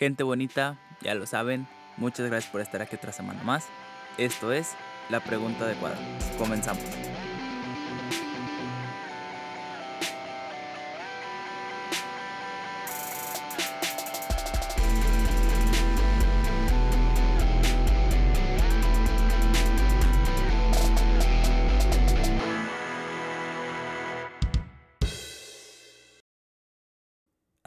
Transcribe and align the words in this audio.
Gente 0.00 0.22
bonita, 0.22 0.78
ya 1.02 1.14
lo 1.14 1.26
saben, 1.26 1.68
muchas 1.98 2.26
gracias 2.26 2.50
por 2.50 2.62
estar 2.62 2.80
aquí 2.80 2.96
otra 2.96 3.12
semana 3.12 3.42
más. 3.42 3.66
Esto 4.16 4.50
es 4.50 4.72
La 5.10 5.20
Pregunta 5.20 5.66
Adecuada. 5.66 5.98
Comenzamos. 6.38 6.82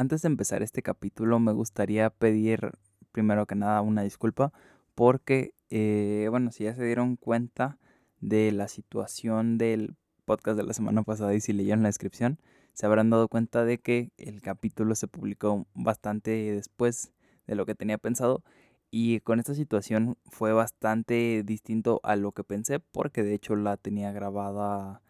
Antes 0.03 0.23
de 0.23 0.27
empezar 0.27 0.61
este 0.63 0.81
capítulo 0.81 1.39
me 1.39 1.53
gustaría 1.53 2.09
pedir 2.09 2.73
primero 3.13 3.45
que 3.45 3.55
nada 3.55 3.79
una 3.79 4.01
disculpa 4.01 4.51
porque, 4.95 5.53
eh, 5.69 6.27
bueno, 6.29 6.51
si 6.51 6.65
ya 6.65 6.75
se 6.75 6.83
dieron 6.83 7.15
cuenta 7.15 7.79
de 8.19 8.51
la 8.51 8.67
situación 8.67 9.57
del 9.57 9.95
podcast 10.25 10.57
de 10.57 10.63
la 10.63 10.73
semana 10.73 11.03
pasada 11.03 11.33
y 11.33 11.39
si 11.39 11.53
leyeron 11.53 11.83
la 11.83 11.87
descripción, 11.87 12.37
se 12.73 12.85
habrán 12.85 13.11
dado 13.11 13.29
cuenta 13.29 13.63
de 13.63 13.77
que 13.77 14.11
el 14.17 14.41
capítulo 14.41 14.93
se 14.95 15.07
publicó 15.07 15.67
bastante 15.73 16.31
después 16.51 17.13
de 17.47 17.55
lo 17.55 17.65
que 17.65 17.73
tenía 17.73 17.97
pensado 17.97 18.43
y 18.91 19.21
con 19.21 19.39
esta 19.39 19.55
situación 19.55 20.17
fue 20.25 20.51
bastante 20.51 21.43
distinto 21.45 22.01
a 22.03 22.17
lo 22.17 22.33
que 22.33 22.43
pensé 22.43 22.81
porque 22.81 23.23
de 23.23 23.35
hecho 23.35 23.55
la 23.55 23.77
tenía 23.77 24.11
grabada 24.11 25.01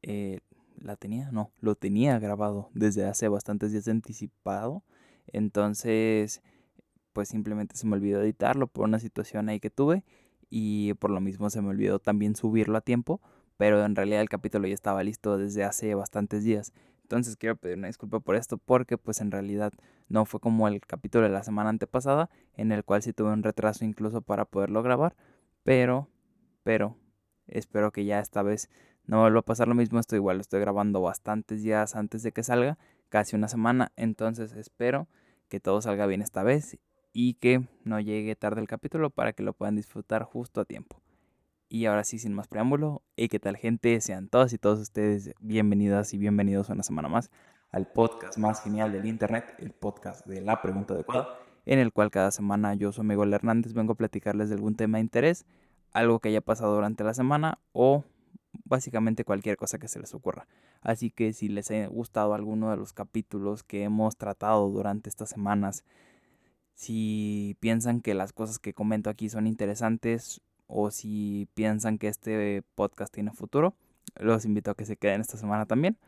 eh, 0.00 0.40
la 0.80 0.96
tenía, 0.96 1.30
no, 1.30 1.52
lo 1.60 1.74
tenía 1.74 2.18
grabado 2.18 2.70
desde 2.74 3.04
hace 3.04 3.28
bastantes 3.28 3.72
días 3.72 3.88
anticipado. 3.88 4.82
Entonces, 5.26 6.42
pues 7.12 7.28
simplemente 7.28 7.76
se 7.76 7.86
me 7.86 7.96
olvidó 7.96 8.22
editarlo 8.22 8.66
por 8.66 8.84
una 8.84 8.98
situación 8.98 9.48
ahí 9.48 9.60
que 9.60 9.70
tuve 9.70 10.04
y 10.48 10.94
por 10.94 11.10
lo 11.10 11.20
mismo 11.20 11.50
se 11.50 11.62
me 11.62 11.68
olvidó 11.68 11.98
también 11.98 12.34
subirlo 12.34 12.78
a 12.78 12.80
tiempo, 12.80 13.20
pero 13.56 13.84
en 13.84 13.94
realidad 13.94 14.20
el 14.20 14.28
capítulo 14.28 14.66
ya 14.66 14.74
estaba 14.74 15.02
listo 15.02 15.38
desde 15.38 15.64
hace 15.64 15.94
bastantes 15.94 16.44
días. 16.44 16.72
Entonces 17.02 17.36
quiero 17.36 17.56
pedir 17.56 17.76
una 17.76 17.88
disculpa 17.88 18.20
por 18.20 18.36
esto 18.36 18.56
porque 18.58 18.96
pues 18.96 19.20
en 19.20 19.30
realidad 19.30 19.72
no 20.08 20.24
fue 20.24 20.40
como 20.40 20.68
el 20.68 20.80
capítulo 20.80 21.24
de 21.24 21.30
la 21.30 21.42
semana 21.42 21.70
antepasada 21.70 22.30
en 22.54 22.72
el 22.72 22.84
cual 22.84 23.02
sí 23.02 23.12
tuve 23.12 23.32
un 23.32 23.42
retraso 23.42 23.84
incluso 23.84 24.22
para 24.22 24.44
poderlo 24.44 24.82
grabar, 24.82 25.16
pero 25.64 26.08
pero 26.62 26.96
espero 27.46 27.90
que 27.90 28.04
ya 28.04 28.20
esta 28.20 28.42
vez 28.42 28.70
no 29.06 29.20
vuelva 29.20 29.40
a 29.40 29.42
pasar 29.42 29.68
lo 29.68 29.74
mismo, 29.74 29.98
esto 29.98 30.16
igual 30.16 30.36
lo 30.36 30.40
estoy 30.42 30.60
grabando 30.60 31.00
bastantes 31.00 31.62
días 31.62 31.96
antes 31.96 32.22
de 32.22 32.32
que 32.32 32.42
salga, 32.42 32.78
casi 33.08 33.36
una 33.36 33.48
semana, 33.48 33.92
entonces 33.96 34.52
espero 34.52 35.08
que 35.48 35.60
todo 35.60 35.82
salga 35.82 36.06
bien 36.06 36.22
esta 36.22 36.42
vez 36.42 36.78
y 37.12 37.34
que 37.34 37.68
no 37.84 38.00
llegue 38.00 38.36
tarde 38.36 38.60
el 38.60 38.68
capítulo 38.68 39.10
para 39.10 39.32
que 39.32 39.42
lo 39.42 39.52
puedan 39.52 39.76
disfrutar 39.76 40.22
justo 40.22 40.60
a 40.60 40.64
tiempo. 40.64 41.00
Y 41.68 41.86
ahora 41.86 42.04
sí, 42.04 42.18
sin 42.18 42.34
más 42.34 42.48
preámbulo, 42.48 43.02
y 43.16 43.28
qué 43.28 43.38
tal 43.38 43.56
gente, 43.56 44.00
sean 44.00 44.28
todas 44.28 44.52
y 44.52 44.58
todos 44.58 44.80
ustedes 44.80 45.32
bienvenidas 45.40 46.12
y 46.14 46.18
bienvenidos 46.18 46.68
una 46.68 46.82
semana 46.82 47.08
más 47.08 47.30
al 47.70 47.86
podcast 47.86 48.36
más 48.38 48.62
genial 48.62 48.92
del 48.92 49.06
internet, 49.06 49.54
el 49.58 49.70
podcast 49.70 50.26
de 50.26 50.40
la 50.40 50.60
pregunta 50.62 50.94
adecuada, 50.94 51.38
en 51.66 51.78
el 51.78 51.92
cual 51.92 52.10
cada 52.10 52.32
semana 52.32 52.74
yo, 52.74 52.90
su 52.90 53.02
amigo 53.02 53.24
Hernández, 53.24 53.72
vengo 53.72 53.92
a 53.92 53.96
platicarles 53.96 54.48
de 54.48 54.56
algún 54.56 54.74
tema 54.74 54.98
de 54.98 55.02
interés, 55.02 55.46
algo 55.92 56.18
que 56.18 56.30
haya 56.30 56.40
pasado 56.40 56.74
durante 56.74 57.04
la 57.04 57.14
semana 57.14 57.58
o 57.72 58.04
básicamente 58.64 59.24
cualquier 59.24 59.56
cosa 59.56 59.78
que 59.78 59.88
se 59.88 60.00
les 60.00 60.14
ocurra. 60.14 60.46
Así 60.80 61.10
que 61.10 61.32
si 61.32 61.48
les 61.48 61.70
ha 61.70 61.86
gustado 61.86 62.34
alguno 62.34 62.70
de 62.70 62.76
los 62.76 62.92
capítulos 62.92 63.62
que 63.62 63.82
hemos 63.82 64.16
tratado 64.16 64.68
durante 64.70 65.08
estas 65.08 65.30
semanas, 65.30 65.84
si 66.74 67.56
piensan 67.60 68.00
que 68.00 68.14
las 68.14 68.32
cosas 68.32 68.58
que 68.58 68.74
comento 68.74 69.10
aquí 69.10 69.28
son 69.28 69.46
interesantes 69.46 70.40
o 70.66 70.90
si 70.90 71.48
piensan 71.54 71.98
que 71.98 72.08
este 72.08 72.62
podcast 72.74 73.12
tiene 73.12 73.32
futuro, 73.32 73.74
los 74.16 74.44
invito 74.44 74.70
a 74.70 74.74
que 74.74 74.86
se 74.86 74.96
queden 74.96 75.20
esta 75.20 75.36
semana 75.36 75.66
también 75.66 75.98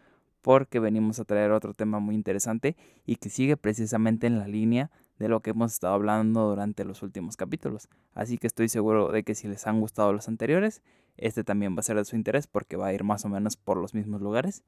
porque 0.42 0.80
venimos 0.80 1.20
a 1.20 1.24
traer 1.24 1.52
otro 1.52 1.72
tema 1.72 2.00
muy 2.00 2.14
interesante 2.14 2.76
y 3.06 3.16
que 3.16 3.30
sigue 3.30 3.56
precisamente 3.56 4.26
en 4.26 4.38
la 4.38 4.48
línea 4.48 4.90
de 5.18 5.28
lo 5.28 5.40
que 5.40 5.50
hemos 5.50 5.72
estado 5.72 5.94
hablando 5.94 6.48
durante 6.48 6.84
los 6.84 7.02
últimos 7.02 7.36
capítulos. 7.36 7.88
Así 8.14 8.38
que 8.38 8.46
estoy 8.46 8.68
seguro 8.68 9.12
de 9.12 9.22
que 9.22 9.34
si 9.34 9.48
les 9.48 9.66
han 9.66 9.80
gustado 9.80 10.12
los 10.12 10.28
anteriores, 10.28 10.82
este 11.16 11.44
también 11.44 11.76
va 11.76 11.80
a 11.80 11.84
ser 11.84 11.96
de 11.96 12.04
su 12.04 12.16
interés 12.16 12.46
porque 12.46 12.76
va 12.76 12.88
a 12.88 12.92
ir 12.92 13.04
más 13.04 13.24
o 13.24 13.28
menos 13.28 13.56
por 13.56 13.76
los 13.76 13.94
mismos 13.94 14.20
lugares. 14.20 14.64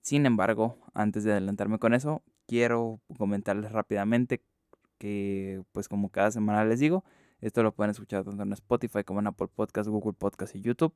Sin 0.00 0.26
embargo, 0.26 0.76
antes 0.92 1.24
de 1.24 1.32
adelantarme 1.32 1.78
con 1.78 1.94
eso, 1.94 2.22
quiero 2.46 3.00
comentarles 3.18 3.72
rápidamente 3.72 4.42
que, 4.98 5.62
pues 5.72 5.88
como 5.88 6.10
cada 6.10 6.30
semana 6.30 6.64
les 6.64 6.80
digo, 6.80 7.04
esto 7.40 7.62
lo 7.62 7.72
pueden 7.72 7.90
escuchar 7.90 8.24
tanto 8.24 8.42
en 8.42 8.52
Spotify 8.52 9.04
como 9.04 9.20
en 9.20 9.26
Apple 9.26 9.48
Podcast, 9.54 9.88
Google 9.88 10.14
Podcast 10.14 10.54
y 10.54 10.60
YouTube. 10.60 10.94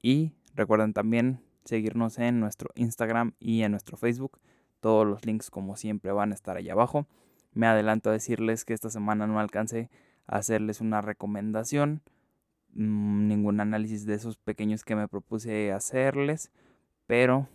Y 0.00 0.32
recuerden 0.54 0.92
también 0.92 1.40
seguirnos 1.64 2.18
en 2.18 2.40
nuestro 2.40 2.70
Instagram 2.74 3.34
y 3.40 3.62
en 3.62 3.72
nuestro 3.72 3.96
Facebook. 3.96 4.38
Todos 4.80 5.06
los 5.06 5.24
links 5.24 5.50
como 5.50 5.76
siempre 5.76 6.12
van 6.12 6.32
a 6.32 6.34
estar 6.34 6.56
ahí 6.56 6.68
abajo. 6.68 7.06
Me 7.52 7.66
adelanto 7.66 8.10
a 8.10 8.14
decirles 8.14 8.64
que 8.64 8.74
esta 8.74 8.90
semana 8.90 9.26
no 9.26 9.38
alcancé 9.40 9.90
a 10.26 10.36
hacerles 10.36 10.80
una 10.80 11.00
recomendación 11.00 12.02
Mm, 12.74 13.28
ningún 13.28 13.60
análisis 13.60 14.06
de 14.06 14.14
esos 14.14 14.38
pequeños 14.38 14.84
que 14.84 14.96
me 14.96 15.08
propuse 15.08 15.72
hacerles, 15.72 16.50
pero 17.06 17.48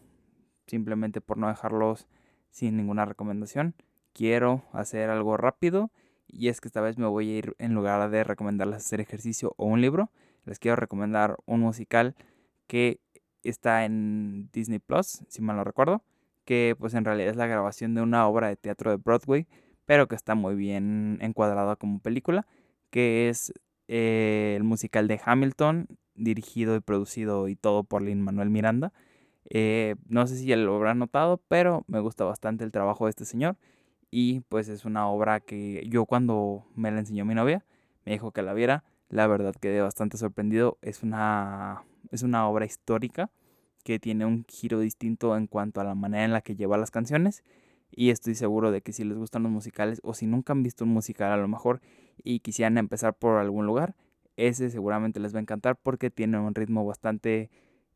simplemente 0.68 1.22
por 1.22 1.38
no 1.38 1.48
dejarlos 1.48 2.08
sin 2.52 2.78
ninguna 2.78 3.06
recomendación, 3.06 3.76
quiero 4.14 4.64
hacer 4.74 5.10
algo 5.10 5.38
rápido 5.38 5.92
y 6.28 6.50
es 6.50 6.62
que 6.62 6.68
esta 6.68 6.82
vez 6.82 6.98
me 6.98 7.08
voy 7.08 7.30
a 7.30 7.38
ir 7.40 7.56
en 7.60 7.74
lugar 7.74 8.10
de 8.12 8.24
recomendarles 8.24 8.78
hacer 8.78 9.02
ejercicio 9.02 9.54
o 9.58 9.66
un 9.66 9.82
libro, 9.82 10.12
les 10.46 10.60
quiero 10.60 10.76
recomendar 10.76 11.38
un 11.46 11.62
musical 11.62 12.16
que 12.68 13.00
está 13.44 13.86
en 13.86 14.50
Disney 14.54 14.80
Plus, 14.80 15.24
si 15.30 15.42
mal 15.42 15.56
no 15.58 15.64
recuerdo, 15.64 16.04
que 16.46 16.76
pues 16.80 16.94
en 16.94 17.06
realidad 17.06 17.32
es 17.32 17.38
la 17.38 17.48
grabación 17.48 17.96
de 17.96 18.02
una 18.02 18.28
obra 18.28 18.50
de 18.50 18.56
teatro 18.56 18.92
de 18.92 18.98
Broadway, 18.98 19.48
pero 19.88 20.08
que 20.08 20.16
está 20.16 20.36
muy 20.36 20.56
bien 20.56 21.18
encuadrada 21.22 21.78
como 21.78 22.00
película, 22.00 22.46
que 22.92 23.30
es 23.30 23.54
eh, 23.88 24.54
el 24.58 24.64
musical 24.64 25.08
de 25.08 25.20
Hamilton, 25.24 25.88
dirigido 26.14 26.76
y 26.76 26.82
producido 26.82 27.48
y 27.48 27.56
todo 27.56 27.86
por 27.86 28.02
Lin 28.02 28.22
Manuel 28.22 28.50
Miranda. 28.50 28.92
Eh, 29.50 29.96
no 30.10 30.28
sé 30.28 30.36
si 30.36 30.46
ya 30.46 30.58
lo 30.58 30.76
habrán 30.76 31.00
notado, 31.00 31.42
pero 31.48 31.86
me 31.88 32.02
gusta 32.02 32.26
bastante 32.26 32.66
el 32.66 32.72
trabajo 32.74 33.06
de 33.06 33.12
este 33.12 33.24
señor. 33.24 33.56
Y 34.12 34.42
pues 34.42 34.68
es 34.68 34.84
una 34.84 35.08
obra 35.08 35.40
que 35.40 35.86
yo 35.90 36.06
cuando 36.06 36.66
me 36.76 36.92
la 36.92 37.00
enseñó 37.00 37.24
mi 37.24 37.34
novia, 37.34 37.66
me 38.06 38.12
dijo 38.12 38.32
que 38.32 38.42
la 38.42 38.54
viera. 38.54 38.84
La 39.10 39.26
verdad 39.28 39.56
quedé 39.56 39.82
bastante 39.82 40.18
sorprendido. 40.18 40.78
Es 40.82 41.02
una, 41.02 41.84
es 42.12 42.24
una 42.24 42.48
obra 42.50 42.66
histórica 42.66 43.32
que 43.86 44.00
tiene 44.00 44.26
un 44.26 44.44
giro 44.50 44.82
distinto 44.82 45.38
en 45.38 45.48
cuanto 45.48 45.80
a 45.80 45.86
la 45.86 45.96
manera 45.96 46.26
en 46.26 46.34
la 46.34 46.42
que 46.42 46.58
lleva 46.58 46.78
las 46.78 46.92
canciones 46.92 47.42
y 47.92 48.10
estoy 48.10 48.36
seguro 48.36 48.72
de 48.72 48.82
que 48.82 48.94
si 48.94 49.04
les 49.04 49.18
gustan 49.18 49.44
los 49.44 49.52
musicales 49.52 50.00
o 50.04 50.14
si 50.14 50.28
nunca 50.28 50.54
han 50.54 50.64
visto 50.64 50.84
un 50.84 50.92
musical 50.92 51.32
a 51.32 51.38
lo 51.38 51.48
mejor 51.48 51.82
y 52.24 52.40
quisieran 52.40 52.78
empezar 52.78 53.14
por 53.16 53.38
algún 53.38 53.66
lugar, 53.66 53.96
ese 54.36 54.70
seguramente 54.70 55.20
les 55.20 55.34
va 55.34 55.40
a 55.40 55.42
encantar 55.42 55.78
porque 55.78 56.10
tiene 56.10 56.40
un 56.40 56.54
ritmo 56.54 56.86
bastante 56.86 57.50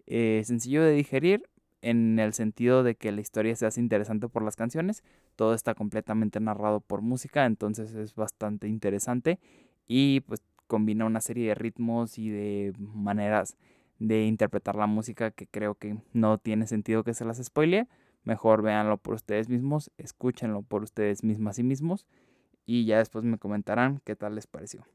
eh, 0.07 0.41
sencillo 0.45 0.83
de 0.83 0.93
digerir 0.93 1.43
en 1.81 2.19
el 2.19 2.33
sentido 2.33 2.83
de 2.83 2.95
que 2.95 3.11
la 3.11 3.21
historia 3.21 3.55
se 3.55 3.65
hace 3.65 3.79
interesante 3.79 4.27
por 4.27 4.43
las 4.43 4.55
canciones, 4.55 5.03
todo 5.35 5.53
está 5.53 5.73
completamente 5.73 6.39
narrado 6.39 6.79
por 6.79 7.01
música, 7.01 7.45
entonces 7.45 7.93
es 7.95 8.15
bastante 8.15 8.67
interesante 8.67 9.39
y 9.87 10.21
pues 10.21 10.43
combina 10.67 11.05
una 11.05 11.21
serie 11.21 11.49
de 11.49 11.55
ritmos 11.55 12.17
y 12.17 12.29
de 12.29 12.73
maneras 12.77 13.57
de 13.99 14.25
interpretar 14.25 14.75
la 14.75 14.87
música 14.87 15.31
que 15.31 15.47
creo 15.47 15.75
que 15.75 15.97
no 16.13 16.37
tiene 16.37 16.65
sentido 16.65 17.03
que 17.03 17.13
se 17.13 17.25
las 17.25 17.43
spoile 17.43 17.87
Mejor 18.23 18.61
véanlo 18.61 18.97
por 18.97 19.15
ustedes 19.15 19.49
mismos, 19.49 19.91
escúchenlo 19.97 20.61
por 20.61 20.83
ustedes 20.83 21.23
mismas 21.23 21.57
y 21.59 21.63
mismos 21.63 22.05
y 22.65 22.85
ya 22.85 22.99
después 22.99 23.23
me 23.25 23.37
comentarán 23.37 24.01
qué 24.03 24.15
tal 24.15 24.35
les 24.35 24.47
pareció. 24.47 24.85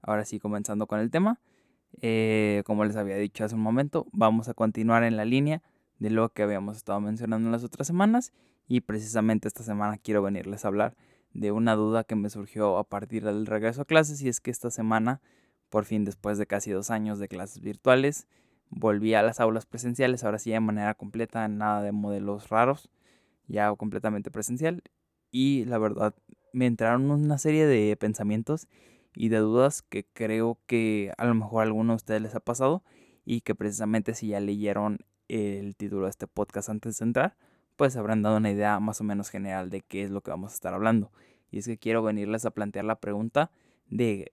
Ahora 0.00 0.24
sí, 0.24 0.38
comenzando 0.38 0.86
con 0.86 1.00
el 1.00 1.10
tema. 1.10 1.40
Eh, 2.00 2.62
como 2.64 2.84
les 2.84 2.96
había 2.96 3.16
dicho 3.16 3.44
hace 3.44 3.54
un 3.54 3.60
momento, 3.60 4.06
vamos 4.12 4.48
a 4.48 4.54
continuar 4.54 5.04
en 5.04 5.16
la 5.16 5.24
línea 5.24 5.62
de 5.98 6.10
lo 6.10 6.30
que 6.30 6.42
habíamos 6.42 6.76
estado 6.76 7.00
mencionando 7.00 7.48
en 7.48 7.52
las 7.52 7.64
otras 7.64 7.86
semanas 7.86 8.32
y 8.66 8.80
precisamente 8.80 9.46
esta 9.46 9.62
semana 9.62 9.98
quiero 9.98 10.22
venirles 10.22 10.64
a 10.64 10.68
hablar 10.68 10.96
de 11.34 11.52
una 11.52 11.74
duda 11.74 12.04
que 12.04 12.16
me 12.16 12.30
surgió 12.30 12.78
a 12.78 12.84
partir 12.84 13.24
del 13.24 13.46
regreso 13.46 13.82
a 13.82 13.84
clases 13.84 14.22
y 14.22 14.28
es 14.28 14.40
que 14.40 14.50
esta 14.50 14.70
semana, 14.70 15.20
por 15.68 15.84
fin 15.84 16.04
después 16.04 16.38
de 16.38 16.46
casi 16.46 16.70
dos 16.70 16.90
años 16.90 17.18
de 17.18 17.28
clases 17.28 17.60
virtuales, 17.60 18.26
volví 18.72 19.14
a 19.14 19.22
las 19.22 19.38
aulas 19.38 19.66
presenciales, 19.66 20.24
ahora 20.24 20.38
sí 20.38 20.50
de 20.50 20.60
manera 20.60 20.94
completa, 20.94 21.46
nada 21.48 21.82
de 21.82 21.92
modelos 21.92 22.48
raros, 22.48 22.90
ya 23.46 23.72
completamente 23.76 24.30
presencial. 24.30 24.82
Y 25.30 25.64
la 25.66 25.78
verdad, 25.78 26.14
me 26.52 26.66
entraron 26.66 27.10
una 27.10 27.38
serie 27.38 27.66
de 27.66 27.96
pensamientos 27.96 28.68
y 29.14 29.28
de 29.28 29.38
dudas 29.38 29.82
que 29.82 30.06
creo 30.12 30.58
que 30.66 31.12
a 31.18 31.26
lo 31.26 31.34
mejor 31.34 31.60
a 31.60 31.66
alguno 31.66 31.92
de 31.92 31.96
ustedes 31.96 32.22
les 32.22 32.34
ha 32.34 32.40
pasado 32.40 32.82
y 33.24 33.42
que 33.42 33.54
precisamente 33.54 34.14
si 34.14 34.28
ya 34.28 34.40
leyeron 34.40 34.98
el 35.28 35.76
título 35.76 36.04
de 36.04 36.10
este 36.10 36.26
podcast 36.26 36.68
antes 36.68 36.98
de 36.98 37.04
entrar, 37.04 37.36
pues 37.76 37.96
habrán 37.96 38.22
dado 38.22 38.38
una 38.38 38.50
idea 38.50 38.80
más 38.80 39.00
o 39.00 39.04
menos 39.04 39.30
general 39.30 39.70
de 39.70 39.82
qué 39.82 40.02
es 40.02 40.10
lo 40.10 40.22
que 40.22 40.30
vamos 40.30 40.52
a 40.52 40.54
estar 40.54 40.74
hablando. 40.74 41.12
y 41.50 41.58
es 41.58 41.66
que 41.66 41.78
quiero 41.78 42.02
venirles 42.02 42.46
a 42.46 42.50
plantear 42.52 42.86
la 42.86 43.00
pregunta 43.00 43.50
de 43.86 44.32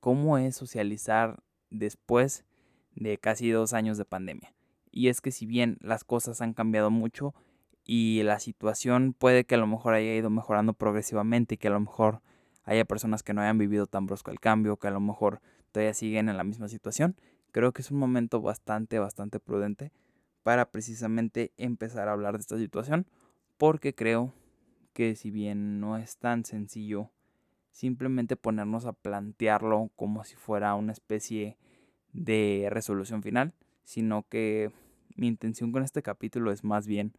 cómo 0.00 0.38
es 0.38 0.56
socializar 0.56 1.42
después 1.70 2.44
de 2.98 3.18
casi 3.18 3.50
dos 3.50 3.72
años 3.72 3.98
de 3.98 4.04
pandemia. 4.04 4.52
Y 4.90 5.08
es 5.08 5.20
que 5.20 5.30
si 5.30 5.46
bien 5.46 5.78
las 5.80 6.04
cosas 6.04 6.40
han 6.40 6.54
cambiado 6.54 6.90
mucho 6.90 7.34
y 7.84 8.22
la 8.22 8.38
situación 8.40 9.14
puede 9.14 9.44
que 9.44 9.54
a 9.54 9.58
lo 9.58 9.66
mejor 9.66 9.94
haya 9.94 10.14
ido 10.14 10.30
mejorando 10.30 10.72
progresivamente 10.74 11.54
y 11.54 11.58
que 11.58 11.68
a 11.68 11.72
lo 11.72 11.80
mejor 11.80 12.20
haya 12.64 12.84
personas 12.84 13.22
que 13.22 13.32
no 13.32 13.40
hayan 13.40 13.58
vivido 13.58 13.86
tan 13.86 14.06
brusco 14.06 14.30
el 14.30 14.40
cambio, 14.40 14.76
que 14.76 14.88
a 14.88 14.90
lo 14.90 15.00
mejor 15.00 15.40
todavía 15.72 15.94
siguen 15.94 16.28
en 16.28 16.36
la 16.36 16.44
misma 16.44 16.68
situación, 16.68 17.16
creo 17.52 17.72
que 17.72 17.82
es 17.82 17.90
un 17.90 17.98
momento 17.98 18.42
bastante, 18.42 18.98
bastante 18.98 19.40
prudente 19.40 19.92
para 20.42 20.70
precisamente 20.70 21.52
empezar 21.56 22.08
a 22.08 22.12
hablar 22.12 22.34
de 22.34 22.40
esta 22.40 22.58
situación, 22.58 23.06
porque 23.56 23.94
creo 23.94 24.32
que 24.92 25.14
si 25.14 25.30
bien 25.30 25.80
no 25.80 25.96
es 25.96 26.18
tan 26.18 26.44
sencillo 26.44 27.10
simplemente 27.70 28.36
ponernos 28.36 28.86
a 28.86 28.92
plantearlo 28.92 29.90
como 29.94 30.24
si 30.24 30.34
fuera 30.34 30.74
una 30.74 30.92
especie 30.92 31.56
de 32.12 32.68
resolución 32.70 33.22
final, 33.22 33.52
sino 33.84 34.26
que 34.28 34.70
mi 35.16 35.26
intención 35.26 35.72
con 35.72 35.82
este 35.82 36.02
capítulo 36.02 36.52
es 36.52 36.64
más 36.64 36.86
bien 36.86 37.12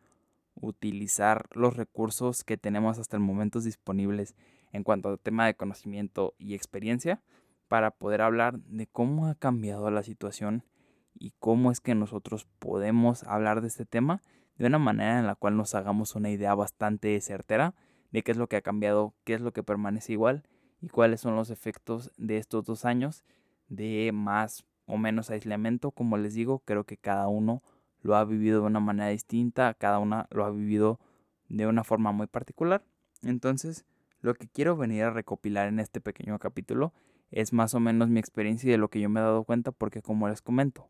utilizar 0.55 1.47
los 1.53 1.75
recursos 1.75 2.43
que 2.43 2.57
tenemos 2.57 2.99
hasta 2.99 3.17
el 3.17 3.23
momento 3.23 3.59
disponibles 3.61 4.35
en 4.71 4.83
cuanto 4.83 5.09
al 5.09 5.19
tema 5.19 5.45
de 5.45 5.55
conocimiento 5.55 6.33
y 6.37 6.53
experiencia 6.53 7.21
para 7.67 7.91
poder 7.91 8.21
hablar 8.21 8.59
de 8.59 8.87
cómo 8.87 9.27
ha 9.27 9.35
cambiado 9.35 9.89
la 9.91 10.03
situación 10.03 10.63
y 11.13 11.33
cómo 11.39 11.71
es 11.71 11.81
que 11.81 11.95
nosotros 11.95 12.47
podemos 12.59 13.23
hablar 13.23 13.61
de 13.61 13.67
este 13.67 13.85
tema 13.85 14.21
de 14.57 14.67
una 14.67 14.79
manera 14.79 15.19
en 15.19 15.27
la 15.27 15.35
cual 15.35 15.55
nos 15.55 15.75
hagamos 15.75 16.15
una 16.15 16.29
idea 16.29 16.53
bastante 16.55 17.19
certera 17.21 17.75
de 18.11 18.23
qué 18.23 18.31
es 18.31 18.37
lo 18.37 18.47
que 18.47 18.57
ha 18.57 18.61
cambiado, 18.61 19.13
qué 19.23 19.35
es 19.35 19.41
lo 19.41 19.53
que 19.53 19.63
permanece 19.63 20.13
igual 20.13 20.43
y 20.81 20.89
cuáles 20.89 21.21
son 21.21 21.35
los 21.35 21.49
efectos 21.49 22.11
de 22.17 22.37
estos 22.37 22.65
dos 22.65 22.85
años 22.85 23.23
de 23.67 24.11
más 24.13 24.65
o 24.89 24.97
menos 24.97 25.29
aislamiento. 25.29 25.91
Como 25.91 26.17
les 26.17 26.33
digo, 26.33 26.59
creo 26.59 26.83
que 26.83 26.97
cada 26.97 27.27
uno 27.27 27.63
lo 28.01 28.15
ha 28.15 28.25
vivido 28.25 28.61
de 28.61 28.67
una 28.67 28.79
manera 28.79 29.09
distinta, 29.09 29.73
cada 29.73 29.99
una 29.99 30.27
lo 30.31 30.45
ha 30.45 30.51
vivido 30.51 30.99
de 31.47 31.67
una 31.67 31.83
forma 31.83 32.11
muy 32.11 32.27
particular. 32.27 32.83
Entonces, 33.21 33.85
lo 34.21 34.33
que 34.33 34.47
quiero 34.47 34.75
venir 34.75 35.03
a 35.03 35.11
recopilar 35.11 35.67
en 35.67 35.79
este 35.79 36.01
pequeño 36.01 36.37
capítulo 36.39 36.93
es 37.31 37.53
más 37.53 37.73
o 37.73 37.79
menos 37.79 38.09
mi 38.09 38.19
experiencia 38.19 38.67
y 38.67 38.71
de 38.71 38.77
lo 38.77 38.89
que 38.89 38.99
yo 38.99 39.09
me 39.09 39.19
he 39.19 39.23
dado 39.23 39.43
cuenta 39.43 39.71
porque 39.71 40.01
como 40.01 40.27
les 40.27 40.41
comento, 40.41 40.89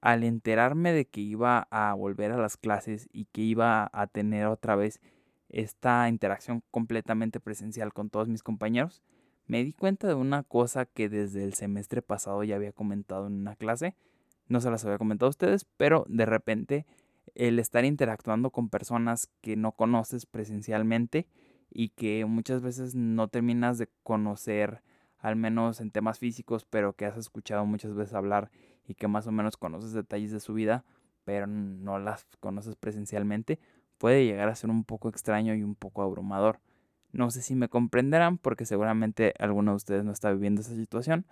al 0.00 0.24
enterarme 0.24 0.92
de 0.92 1.06
que 1.06 1.20
iba 1.20 1.68
a 1.70 1.94
volver 1.94 2.32
a 2.32 2.36
las 2.36 2.56
clases 2.56 3.08
y 3.12 3.26
que 3.26 3.42
iba 3.42 3.88
a 3.92 4.06
tener 4.08 4.46
otra 4.46 4.74
vez 4.74 5.00
esta 5.48 6.08
interacción 6.08 6.62
completamente 6.70 7.38
presencial 7.38 7.92
con 7.92 8.10
todos 8.10 8.28
mis 8.28 8.42
compañeros, 8.42 9.02
me 9.46 9.64
di 9.64 9.72
cuenta 9.72 10.08
de 10.08 10.14
una 10.14 10.42
cosa 10.42 10.86
que 10.86 11.08
desde 11.08 11.44
el 11.44 11.54
semestre 11.54 12.02
pasado 12.02 12.44
ya 12.44 12.56
había 12.56 12.72
comentado 12.72 13.26
en 13.26 13.34
una 13.34 13.56
clase, 13.56 13.96
no 14.48 14.60
se 14.60 14.70
las 14.70 14.84
había 14.84 14.98
comentado 14.98 15.26
a 15.28 15.30
ustedes, 15.30 15.66
pero 15.76 16.04
de 16.08 16.26
repente 16.26 16.86
el 17.34 17.58
estar 17.58 17.84
interactuando 17.84 18.50
con 18.50 18.68
personas 18.68 19.28
que 19.40 19.56
no 19.56 19.72
conoces 19.72 20.26
presencialmente 20.26 21.26
y 21.70 21.90
que 21.90 22.24
muchas 22.26 22.62
veces 22.62 22.94
no 22.94 23.28
terminas 23.28 23.78
de 23.78 23.88
conocer, 24.02 24.82
al 25.18 25.36
menos 25.36 25.80
en 25.80 25.90
temas 25.90 26.18
físicos, 26.18 26.64
pero 26.64 26.94
que 26.94 27.06
has 27.06 27.16
escuchado 27.16 27.64
muchas 27.64 27.94
veces 27.94 28.14
hablar 28.14 28.50
y 28.86 28.94
que 28.94 29.08
más 29.08 29.26
o 29.26 29.32
menos 29.32 29.56
conoces 29.56 29.92
detalles 29.92 30.32
de 30.32 30.40
su 30.40 30.52
vida, 30.54 30.84
pero 31.24 31.46
no 31.46 31.98
las 31.98 32.26
conoces 32.40 32.76
presencialmente, 32.76 33.58
puede 33.98 34.24
llegar 34.24 34.48
a 34.48 34.54
ser 34.54 34.70
un 34.70 34.84
poco 34.84 35.08
extraño 35.08 35.54
y 35.54 35.62
un 35.62 35.74
poco 35.74 36.02
abrumador. 36.02 36.60
No 37.12 37.30
sé 37.30 37.42
si 37.42 37.54
me 37.54 37.68
comprenderán 37.68 38.38
porque 38.38 38.64
seguramente 38.64 39.34
alguno 39.38 39.72
de 39.72 39.76
ustedes 39.76 40.04
no 40.04 40.12
está 40.12 40.32
viviendo 40.32 40.62
esa 40.62 40.74
situación, 40.74 41.26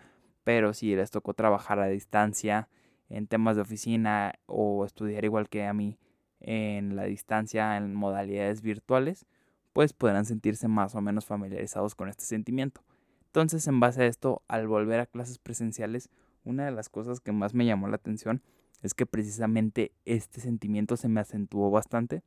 pero 0.45 0.75
si 0.75 0.95
les 0.95 1.11
tocó 1.11 1.35
trabajar 1.35 1.81
a 1.81 1.87
distancia 1.87 2.69
en 3.09 3.27
temas 3.27 3.57
de 3.57 3.63
oficina 3.63 4.35
o 4.47 4.85
estudiar 4.85 5.25
igual 5.25 5.49
que 5.49 5.65
a 5.65 5.73
mí 5.73 5.99
en 6.41 6.97
la 6.97 7.05
distancia 7.05 7.77
en 7.77 7.95
modalidades 7.95 8.63
virtuales, 8.63 9.27
pues 9.73 9.93
podrán 9.93 10.25
sentirse 10.25 10.69
más 10.69 10.95
o 10.95 11.01
menos 11.01 11.27
familiarizados 11.27 11.95
con 11.95 12.09
este 12.09 12.25
sentimiento. 12.25 12.83
Entonces, 13.27 13.67
en 13.69 13.81
base 13.81 14.03
a 14.03 14.07
esto, 14.07 14.43
al 14.49 14.67
volver 14.67 15.01
a 15.01 15.07
clases 15.07 15.39
presenciales, 15.39 16.11
una 16.45 16.65
de 16.65 16.73
las 16.73 16.89
cosas 16.89 17.21
que 17.21 17.33
más 17.33 17.55
me 17.55 17.67
llamó 17.67 17.89
la 17.89 17.97
atención 17.97 18.43
es 18.83 18.95
que 18.95 19.07
precisamente 19.07 19.93
este 20.05 20.41
sentimiento 20.41 20.97
se 20.97 21.09
me 21.09 21.21
acentuó 21.21 21.71
bastante 21.71 22.23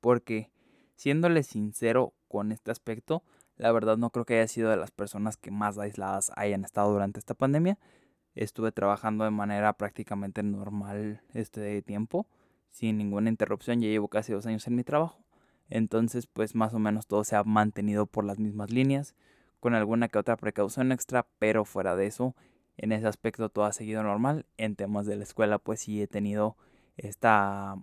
porque, 0.00 0.50
siéndole 0.98 1.44
sincero 1.44 2.12
con 2.26 2.50
este 2.50 2.72
aspecto, 2.72 3.22
la 3.56 3.70
verdad 3.70 3.96
no 3.96 4.10
creo 4.10 4.24
que 4.24 4.34
haya 4.34 4.48
sido 4.48 4.68
de 4.68 4.76
las 4.76 4.90
personas 4.90 5.36
que 5.36 5.52
más 5.52 5.78
aisladas 5.78 6.32
hayan 6.36 6.64
estado 6.64 6.92
durante 6.92 7.20
esta 7.20 7.34
pandemia. 7.34 7.78
Estuve 8.34 8.72
trabajando 8.72 9.24
de 9.24 9.30
manera 9.30 9.72
prácticamente 9.74 10.42
normal 10.42 11.22
este 11.34 11.80
tiempo, 11.82 12.26
sin 12.70 12.98
ninguna 12.98 13.30
interrupción. 13.30 13.80
Ya 13.80 13.88
llevo 13.88 14.08
casi 14.08 14.32
dos 14.32 14.46
años 14.46 14.66
en 14.66 14.74
mi 14.74 14.82
trabajo. 14.82 15.24
Entonces, 15.70 16.26
pues 16.26 16.56
más 16.56 16.74
o 16.74 16.80
menos 16.80 17.06
todo 17.06 17.22
se 17.22 17.36
ha 17.36 17.44
mantenido 17.44 18.06
por 18.06 18.24
las 18.24 18.40
mismas 18.40 18.70
líneas, 18.70 19.14
con 19.60 19.74
alguna 19.74 20.08
que 20.08 20.18
otra 20.18 20.36
precaución 20.36 20.90
extra, 20.92 21.28
pero 21.38 21.64
fuera 21.64 21.94
de 21.94 22.06
eso, 22.06 22.34
en 22.76 22.90
ese 22.92 23.06
aspecto 23.06 23.50
todo 23.50 23.66
ha 23.66 23.72
seguido 23.72 24.02
normal. 24.02 24.46
En 24.56 24.74
temas 24.74 25.06
de 25.06 25.16
la 25.16 25.22
escuela, 25.22 25.58
pues 25.58 25.80
sí 25.80 26.02
he 26.02 26.08
tenido 26.08 26.56
esta 26.96 27.76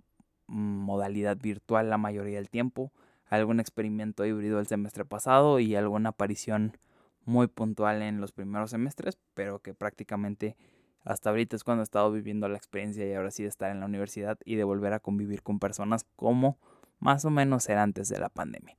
modalidad 0.46 1.38
virtual 1.38 1.90
la 1.90 1.98
mayoría 1.98 2.36
del 2.36 2.50
tiempo, 2.50 2.92
algún 3.28 3.60
experimento 3.60 4.24
híbrido 4.24 4.60
el 4.60 4.66
semestre 4.66 5.04
pasado 5.04 5.58
y 5.58 5.74
alguna 5.74 6.10
aparición 6.10 6.76
muy 7.24 7.48
puntual 7.48 8.02
en 8.02 8.20
los 8.20 8.32
primeros 8.32 8.70
semestres, 8.70 9.18
pero 9.34 9.58
que 9.60 9.74
prácticamente 9.74 10.56
hasta 11.02 11.30
ahorita 11.30 11.56
es 11.56 11.64
cuando 11.64 11.82
he 11.82 11.84
estado 11.84 12.10
viviendo 12.10 12.48
la 12.48 12.56
experiencia 12.56 13.06
y 13.06 13.14
ahora 13.14 13.30
sí 13.30 13.42
de 13.42 13.48
estar 13.48 13.70
en 13.70 13.80
la 13.80 13.86
universidad 13.86 14.38
y 14.44 14.56
de 14.56 14.64
volver 14.64 14.92
a 14.92 15.00
convivir 15.00 15.42
con 15.42 15.58
personas 15.58 16.04
como 16.16 16.58
más 16.98 17.24
o 17.24 17.30
menos 17.30 17.68
era 17.68 17.82
antes 17.82 18.08
de 18.08 18.18
la 18.18 18.28
pandemia. 18.28 18.76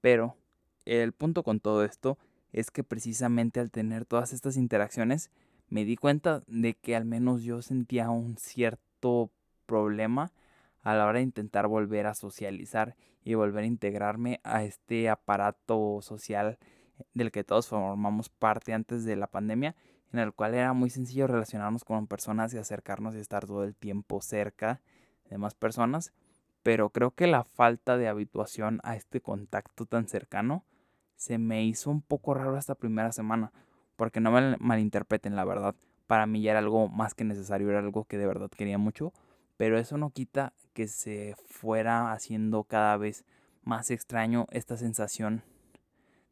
Pero 0.00 0.36
el 0.84 1.12
punto 1.12 1.42
con 1.42 1.60
todo 1.60 1.84
esto 1.84 2.18
es 2.52 2.70
que 2.70 2.84
precisamente 2.84 3.60
al 3.60 3.70
tener 3.70 4.04
todas 4.04 4.32
estas 4.32 4.56
interacciones 4.56 5.30
me 5.68 5.84
di 5.84 5.96
cuenta 5.96 6.42
de 6.46 6.74
que 6.74 6.96
al 6.96 7.04
menos 7.04 7.42
yo 7.42 7.60
sentía 7.60 8.08
un 8.10 8.38
cierto 8.38 9.30
problema 9.66 10.32
a 10.86 10.94
la 10.94 11.06
hora 11.06 11.18
de 11.18 11.24
intentar 11.24 11.66
volver 11.66 12.06
a 12.06 12.14
socializar 12.14 12.94
y 13.24 13.34
volver 13.34 13.64
a 13.64 13.66
integrarme 13.66 14.38
a 14.44 14.62
este 14.62 15.08
aparato 15.08 15.98
social 16.00 16.60
del 17.12 17.32
que 17.32 17.42
todos 17.42 17.66
formamos 17.66 18.28
parte 18.28 18.72
antes 18.72 19.04
de 19.04 19.16
la 19.16 19.26
pandemia, 19.26 19.74
en 20.12 20.20
el 20.20 20.32
cual 20.32 20.54
era 20.54 20.72
muy 20.74 20.88
sencillo 20.88 21.26
relacionarnos 21.26 21.82
con 21.82 22.06
personas 22.06 22.54
y 22.54 22.58
acercarnos 22.58 23.16
y 23.16 23.18
estar 23.18 23.46
todo 23.46 23.64
el 23.64 23.74
tiempo 23.74 24.20
cerca 24.20 24.80
de 25.28 25.38
más 25.38 25.56
personas, 25.56 26.12
pero 26.62 26.90
creo 26.90 27.10
que 27.10 27.26
la 27.26 27.42
falta 27.42 27.96
de 27.96 28.06
habituación 28.06 28.78
a 28.84 28.94
este 28.94 29.20
contacto 29.20 29.86
tan 29.86 30.06
cercano 30.06 30.64
se 31.16 31.38
me 31.38 31.64
hizo 31.64 31.90
un 31.90 32.00
poco 32.00 32.32
raro 32.32 32.56
esta 32.56 32.76
primera 32.76 33.10
semana, 33.10 33.50
porque 33.96 34.20
no 34.20 34.30
me 34.30 34.56
malinterpreten 34.60 35.34
la 35.34 35.44
verdad, 35.44 35.74
para 36.06 36.26
mí 36.26 36.42
ya 36.42 36.52
era 36.52 36.60
algo 36.60 36.86
más 36.88 37.14
que 37.14 37.24
necesario, 37.24 37.70
era 37.70 37.80
algo 37.80 38.04
que 38.04 38.18
de 38.18 38.26
verdad 38.28 38.50
quería 38.56 38.78
mucho, 38.78 39.12
pero 39.56 39.78
eso 39.78 39.96
no 39.98 40.10
quita 40.10 40.52
que 40.72 40.88
se 40.88 41.34
fuera 41.46 42.12
haciendo 42.12 42.64
cada 42.64 42.96
vez 42.96 43.24
más 43.62 43.90
extraño 43.90 44.46
esta 44.50 44.76
sensación 44.76 45.42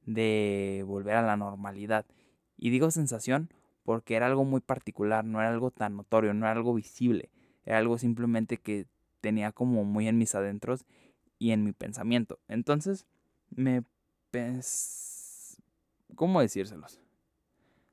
de 0.06 0.84
volver 0.86 1.16
a 1.16 1.22
la 1.22 1.36
normalidad. 1.36 2.04
Y 2.56 2.70
digo 2.70 2.90
sensación 2.90 3.50
porque 3.84 4.16
era 4.16 4.26
algo 4.26 4.44
muy 4.44 4.60
particular, 4.60 5.24
no 5.24 5.40
era 5.40 5.50
algo 5.50 5.70
tan 5.70 5.96
notorio, 5.96 6.34
no 6.34 6.46
era 6.46 6.52
algo 6.52 6.74
visible, 6.74 7.30
era 7.64 7.78
algo 7.78 7.98
simplemente 7.98 8.58
que 8.58 8.86
tenía 9.20 9.52
como 9.52 9.84
muy 9.84 10.08
en 10.08 10.18
mis 10.18 10.34
adentros 10.34 10.84
y 11.38 11.52
en 11.52 11.64
mi 11.64 11.72
pensamiento. 11.72 12.38
Entonces, 12.48 13.06
me. 13.50 13.82
¿cómo 16.16 16.40
decírselos? 16.40 17.00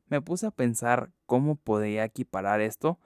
Me 0.07 0.21
puse 0.21 0.47
a 0.47 0.51
pensar 0.51 1.11
cómo 1.25 1.55
podía 1.55 2.03
equiparar 2.03 2.61
esto 2.61 3.00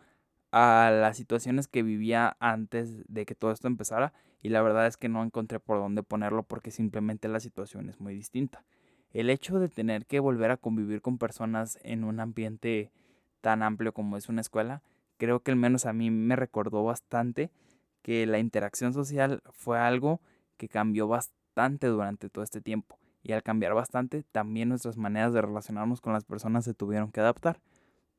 a 0.52 0.92
las 0.92 1.18
situaciones 1.18 1.68
que 1.68 1.84
vivía 1.84 2.38
antes 2.40 3.04
de 3.08 3.25
que 3.25 3.36
todo 3.36 3.52
esto 3.52 3.68
empezara 3.68 4.14
y 4.42 4.50
la 4.50 4.62
verdad 4.62 4.88
es 4.88 4.98
que 4.98 5.10
no 5.10 5.24
encontré 5.24 5.60
por 5.60 5.78
dónde 5.78 6.04
ponerlo 6.04 6.44
porque 6.44 6.72
simplemente 6.72 7.28
la 7.28 7.40
situación 7.40 7.90
es 7.90 8.00
muy 8.00 8.14
distinta. 8.14 8.64
El 9.12 9.30
hecho 9.30 9.60
de 9.60 9.70
tener 9.70 10.06
que 10.06 10.20
volver 10.20 10.52
a 10.52 10.58
convivir 10.58 11.02
con 11.02 11.18
personas 11.18 11.80
en 11.82 12.04
un 12.04 12.20
ambiente 12.20 12.92
tan 13.42 13.64
amplio 13.64 13.94
como 13.94 14.18
es 14.18 14.30
una 14.30 14.42
escuela, 14.42 14.82
creo 15.18 15.42
que 15.42 15.52
al 15.52 15.58
menos 15.58 15.86
a 15.86 15.94
mí 15.94 16.12
me 16.12 16.36
recordó 16.36 16.84
bastante 16.84 17.52
que 18.02 18.25
la 18.25 18.40
interacción 18.40 18.94
social 18.94 19.42
fue 19.52 19.80
algo 19.80 20.22
que 20.58 20.68
cambió 20.70 21.08
bastante 21.08 21.88
durante 21.88 22.30
todo 22.30 22.44
este 22.44 22.62
tiempo 22.62 23.00
y 23.24 23.32
al 23.32 23.42
cambiar 23.42 23.74
bastante 23.74 24.24
también 24.32 24.70
nuestras 24.70 24.98
maneras 24.98 25.34
de 25.34 25.42
relacionarnos 25.42 26.02
con 26.02 26.14
las 26.14 26.24
personas 26.24 26.64
se 26.66 26.75
tuvieron 26.75 27.12
que 27.12 27.22
adaptar. 27.22 27.60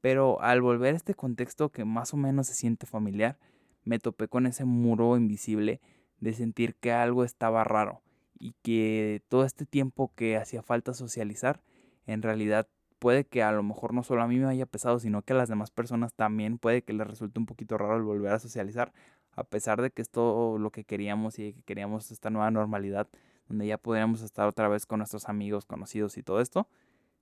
Pero 0.06 0.40
al 0.40 0.62
volver 0.62 0.94
a 0.94 0.96
este 0.98 1.14
contexto 1.14 1.70
que 1.70 1.84
más 1.84 2.14
o 2.14 2.16
menos 2.16 2.46
se 2.46 2.54
siente 2.54 2.86
familiar, 2.86 3.40
me 3.82 3.98
topé 3.98 4.28
con 4.28 4.46
ese 4.46 4.64
muro 4.64 5.16
invisible 5.16 5.80
de 6.20 6.32
sentir 6.32 6.76
que 6.76 6.92
algo 6.92 7.24
estaba 7.24 7.64
raro 7.64 8.02
y 8.38 8.54
que 8.62 9.24
todo 9.26 9.44
este 9.44 9.66
tiempo 9.66 10.12
que 10.14 10.36
hacía 10.36 10.62
falta 10.62 10.94
socializar, 10.94 11.60
en 12.06 12.22
realidad 12.22 12.68
puede 13.00 13.24
que 13.24 13.42
a 13.42 13.50
lo 13.50 13.64
mejor 13.64 13.94
no 13.94 14.04
solo 14.04 14.22
a 14.22 14.28
mí 14.28 14.38
me 14.38 14.46
haya 14.46 14.64
pesado, 14.64 15.00
sino 15.00 15.22
que 15.22 15.32
a 15.32 15.36
las 15.36 15.48
demás 15.48 15.72
personas 15.72 16.14
también 16.14 16.58
puede 16.58 16.82
que 16.82 16.92
les 16.92 17.04
resulte 17.04 17.40
un 17.40 17.46
poquito 17.46 17.76
raro 17.76 17.96
el 17.96 18.04
volver 18.04 18.32
a 18.32 18.38
socializar, 18.38 18.92
a 19.32 19.42
pesar 19.42 19.82
de 19.82 19.90
que 19.90 20.02
es 20.02 20.10
todo 20.10 20.56
lo 20.56 20.70
que 20.70 20.84
queríamos 20.84 21.40
y 21.40 21.52
que 21.52 21.62
queríamos 21.64 22.12
esta 22.12 22.30
nueva 22.30 22.52
normalidad, 22.52 23.08
donde 23.48 23.66
ya 23.66 23.76
podríamos 23.76 24.22
estar 24.22 24.46
otra 24.46 24.68
vez 24.68 24.86
con 24.86 24.98
nuestros 24.98 25.28
amigos, 25.28 25.66
conocidos 25.66 26.16
y 26.16 26.22
todo 26.22 26.40
esto, 26.40 26.68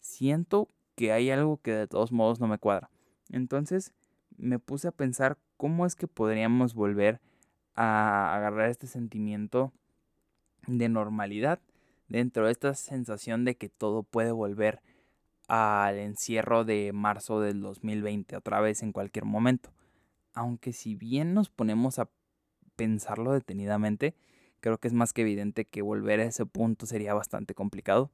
siento 0.00 0.68
que 0.94 1.12
hay 1.12 1.30
algo 1.30 1.58
que 1.58 1.72
de 1.72 1.86
todos 1.86 2.12
modos 2.12 2.40
no 2.40 2.46
me 2.46 2.58
cuadra. 2.58 2.90
Entonces 3.30 3.92
me 4.36 4.58
puse 4.58 4.88
a 4.88 4.92
pensar 4.92 5.38
cómo 5.56 5.86
es 5.86 5.94
que 5.94 6.08
podríamos 6.08 6.74
volver 6.74 7.20
a 7.74 8.34
agarrar 8.34 8.70
este 8.70 8.86
sentimiento 8.86 9.72
de 10.66 10.88
normalidad 10.88 11.60
dentro 12.08 12.46
de 12.46 12.52
esta 12.52 12.74
sensación 12.74 13.44
de 13.44 13.56
que 13.56 13.68
todo 13.68 14.02
puede 14.02 14.32
volver 14.32 14.80
al 15.48 15.98
encierro 15.98 16.64
de 16.64 16.92
marzo 16.92 17.40
del 17.40 17.60
2020 17.60 18.36
otra 18.36 18.60
vez 18.60 18.82
en 18.82 18.92
cualquier 18.92 19.24
momento. 19.24 19.72
Aunque 20.32 20.72
si 20.72 20.94
bien 20.94 21.34
nos 21.34 21.50
ponemos 21.50 21.98
a 21.98 22.08
pensarlo 22.76 23.32
detenidamente, 23.32 24.14
creo 24.60 24.78
que 24.78 24.88
es 24.88 24.94
más 24.94 25.12
que 25.12 25.22
evidente 25.22 25.64
que 25.64 25.82
volver 25.82 26.20
a 26.20 26.24
ese 26.24 26.46
punto 26.46 26.86
sería 26.86 27.14
bastante 27.14 27.54
complicado. 27.54 28.10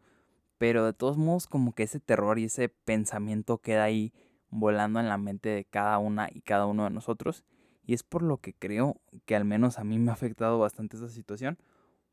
Pero 0.61 0.85
de 0.85 0.93
todos 0.93 1.17
modos 1.17 1.47
como 1.47 1.73
que 1.73 1.85
ese 1.85 2.01
terror 2.01 2.39
y 2.39 2.45
ese 2.45 2.69
pensamiento 2.69 3.63
queda 3.63 3.85
ahí 3.85 4.13
volando 4.51 5.01
en 5.01 5.09
la 5.09 5.17
mente 5.17 5.49
de 5.49 5.65
cada 5.65 5.97
una 5.97 6.29
y 6.31 6.43
cada 6.43 6.67
uno 6.67 6.85
de 6.85 6.91
nosotros. 6.91 7.47
Y 7.83 7.95
es 7.95 8.03
por 8.03 8.21
lo 8.21 8.37
que 8.37 8.53
creo 8.53 9.01
que 9.25 9.35
al 9.35 9.47
menos 9.47 9.79
a 9.79 9.85
mí 9.85 9.99
me 9.99 10.11
ha 10.11 10.13
afectado 10.13 10.59
bastante 10.59 10.99
esa 10.99 11.09
situación. 11.09 11.57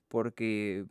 Porque 0.08 0.86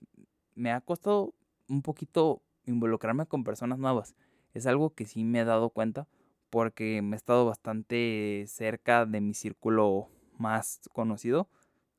me 0.55 0.71
ha 0.71 0.83
costado 0.83 1.33
un 1.67 1.81
poquito 1.81 2.43
involucrarme 2.67 3.25
con 3.25 3.43
personas 3.43 3.79
nuevas. 3.79 4.15
Es 4.53 4.67
algo 4.67 4.91
que 4.91 5.07
sí 5.07 5.25
me 5.25 5.41
he 5.41 5.45
dado 5.47 5.71
cuenta 5.71 6.07
porque 6.51 7.01
me 7.01 7.17
he 7.17 7.19
estado 7.19 7.47
bastante 7.47 8.45
cerca 8.49 9.07
de 9.07 9.23
mi 9.23 9.33
círculo 9.33 10.11
más 10.37 10.83
conocido, 10.93 11.49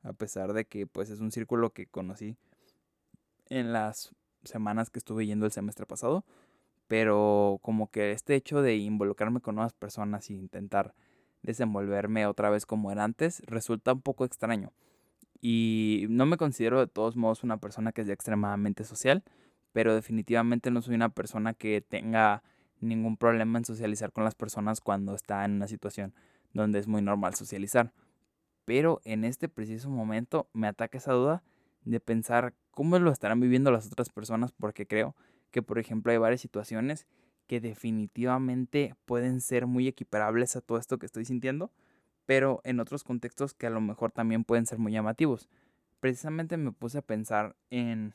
a 0.04 0.12
pesar 0.12 0.52
de 0.52 0.66
que 0.66 0.86
pues 0.86 1.10
es 1.10 1.18
un 1.18 1.32
círculo 1.32 1.70
que 1.70 1.88
conocí 1.88 2.36
en 3.50 3.72
las 3.72 4.14
semanas 4.44 4.90
que 4.90 4.98
estuve 4.98 5.26
yendo 5.26 5.46
el 5.46 5.52
semestre 5.52 5.86
pasado, 5.86 6.24
pero 6.86 7.58
como 7.62 7.90
que 7.90 8.12
este 8.12 8.34
hecho 8.34 8.62
de 8.62 8.76
involucrarme 8.76 9.40
con 9.40 9.54
nuevas 9.54 9.74
personas 9.74 10.30
y 10.30 10.34
intentar 10.34 10.94
desenvolverme 11.42 12.26
otra 12.26 12.50
vez 12.50 12.66
como 12.66 12.90
era 12.90 13.04
antes 13.04 13.42
resulta 13.46 13.92
un 13.92 14.02
poco 14.02 14.24
extraño. 14.24 14.72
Y 15.40 16.06
no 16.08 16.26
me 16.26 16.36
considero 16.36 16.80
de 16.80 16.88
todos 16.88 17.16
modos 17.16 17.44
una 17.44 17.58
persona 17.58 17.92
que 17.92 18.04
sea 18.04 18.14
extremadamente 18.14 18.84
social, 18.84 19.22
pero 19.72 19.94
definitivamente 19.94 20.70
no 20.70 20.82
soy 20.82 20.94
una 20.94 21.10
persona 21.10 21.54
que 21.54 21.80
tenga 21.80 22.42
ningún 22.80 23.16
problema 23.16 23.58
en 23.58 23.64
socializar 23.64 24.12
con 24.12 24.24
las 24.24 24.34
personas 24.34 24.80
cuando 24.80 25.14
está 25.14 25.44
en 25.44 25.52
una 25.52 25.68
situación 25.68 26.14
donde 26.52 26.78
es 26.78 26.88
muy 26.88 27.02
normal 27.02 27.34
socializar. 27.34 27.92
Pero 28.64 29.00
en 29.04 29.24
este 29.24 29.48
preciso 29.48 29.90
momento 29.90 30.48
me 30.52 30.66
ataca 30.66 30.98
esa 30.98 31.12
duda 31.12 31.42
de 31.90 32.00
pensar 32.00 32.54
cómo 32.70 32.98
lo 32.98 33.10
estarán 33.10 33.40
viviendo 33.40 33.70
las 33.70 33.86
otras 33.86 34.10
personas 34.10 34.52
porque 34.52 34.86
creo 34.86 35.16
que 35.50 35.62
por 35.62 35.78
ejemplo 35.78 36.12
hay 36.12 36.18
varias 36.18 36.40
situaciones 36.40 37.06
que 37.46 37.60
definitivamente 37.60 38.94
pueden 39.06 39.40
ser 39.40 39.66
muy 39.66 39.88
equiparables 39.88 40.54
a 40.54 40.60
todo 40.60 40.78
esto 40.78 40.98
que 40.98 41.06
estoy 41.06 41.24
sintiendo, 41.24 41.72
pero 42.26 42.60
en 42.64 42.78
otros 42.78 43.04
contextos 43.04 43.54
que 43.54 43.66
a 43.66 43.70
lo 43.70 43.80
mejor 43.80 44.12
también 44.12 44.44
pueden 44.44 44.66
ser 44.66 44.78
muy 44.78 44.92
llamativos. 44.92 45.48
Precisamente 46.00 46.58
me 46.58 46.72
puse 46.72 46.98
a 46.98 47.02
pensar 47.02 47.56
en 47.70 48.14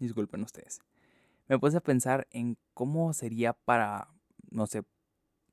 disculpen 0.00 0.42
ustedes, 0.42 0.80
me 1.48 1.58
puse 1.58 1.76
a 1.76 1.80
pensar 1.80 2.26
en 2.32 2.58
cómo 2.74 3.12
sería 3.12 3.52
para, 3.52 4.08
no 4.50 4.66
sé, 4.66 4.82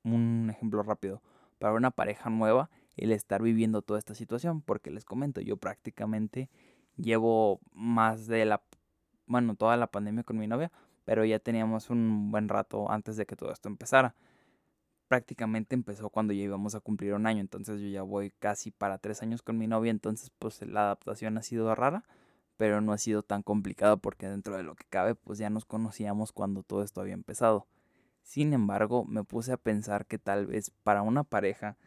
un 0.03 0.49
ejemplo 0.49 0.81
rápido, 0.81 1.21
para 1.59 1.75
una 1.75 1.91
pareja 1.91 2.29
nueva 2.31 2.69
el 2.95 3.11
estar 3.11 3.41
viviendo 3.41 3.81
toda 3.81 3.99
esta 3.99 4.15
situación, 4.15 4.61
porque 4.61 4.91
les 4.91 5.05
comento, 5.05 5.41
yo 5.41 5.57
prácticamente 5.57 6.49
llevo 6.97 7.59
más 7.71 8.27
de 8.27 8.45
la, 8.45 8.63
bueno, 9.25 9.55
toda 9.55 9.77
la 9.77 9.87
pandemia 9.87 10.23
con 10.23 10.37
mi 10.37 10.47
novia, 10.47 10.71
pero 11.05 11.25
ya 11.25 11.39
teníamos 11.39 11.89
un 11.89 12.31
buen 12.31 12.49
rato 12.49 12.89
antes 12.91 13.17
de 13.17 13.25
que 13.25 13.35
todo 13.35 13.51
esto 13.51 13.67
empezara. 13.67 14.15
Prácticamente 15.07 15.75
empezó 15.75 16.09
cuando 16.09 16.33
ya 16.33 16.43
íbamos 16.43 16.75
a 16.75 16.79
cumplir 16.79 17.13
un 17.13 17.27
año, 17.27 17.41
entonces 17.41 17.81
yo 17.81 17.87
ya 17.87 18.03
voy 18.03 18.31
casi 18.39 18.71
para 18.71 18.97
tres 18.97 19.21
años 19.21 19.41
con 19.41 19.57
mi 19.57 19.67
novia, 19.67 19.91
entonces 19.91 20.31
pues 20.39 20.61
la 20.61 20.83
adaptación 20.83 21.37
ha 21.37 21.41
sido 21.41 21.73
rara, 21.75 22.03
pero 22.57 22.81
no 22.81 22.93
ha 22.93 22.97
sido 22.97 23.23
tan 23.23 23.43
complicado 23.43 23.97
porque 23.97 24.27
dentro 24.27 24.55
de 24.55 24.63
lo 24.63 24.75
que 24.75 24.85
cabe 24.89 25.15
pues 25.15 25.39
ya 25.39 25.49
nos 25.49 25.65
conocíamos 25.65 26.31
cuando 26.31 26.63
todo 26.63 26.83
esto 26.83 27.01
había 27.01 27.13
empezado. 27.13 27.67
Sin 28.21 28.53
embargo, 28.53 29.03
me 29.05 29.23
puse 29.23 29.51
a 29.51 29.57
pensar 29.57 30.05
que 30.05 30.17
tal 30.17 30.47
vez 30.47 30.71
para 30.83 31.01
una 31.01 31.23
pareja 31.23 31.77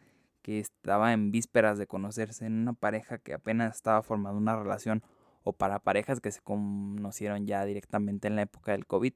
que 0.47 0.59
estaba 0.59 1.11
en 1.11 1.29
vísperas 1.29 1.77
de 1.77 1.87
conocerse, 1.87 2.45
en 2.45 2.53
una 2.53 2.71
pareja 2.71 3.17
que 3.17 3.33
apenas 3.33 3.75
estaba 3.75 4.01
formando 4.01 4.37
una 4.37 4.55
relación, 4.55 5.03
o 5.43 5.51
para 5.51 5.79
parejas 5.79 6.21
que 6.21 6.31
se 6.31 6.39
conocieron 6.39 7.45
ya 7.45 7.65
directamente 7.65 8.29
en 8.29 8.37
la 8.37 8.43
época 8.43 8.71
del 8.71 8.85
COVID, 8.85 9.11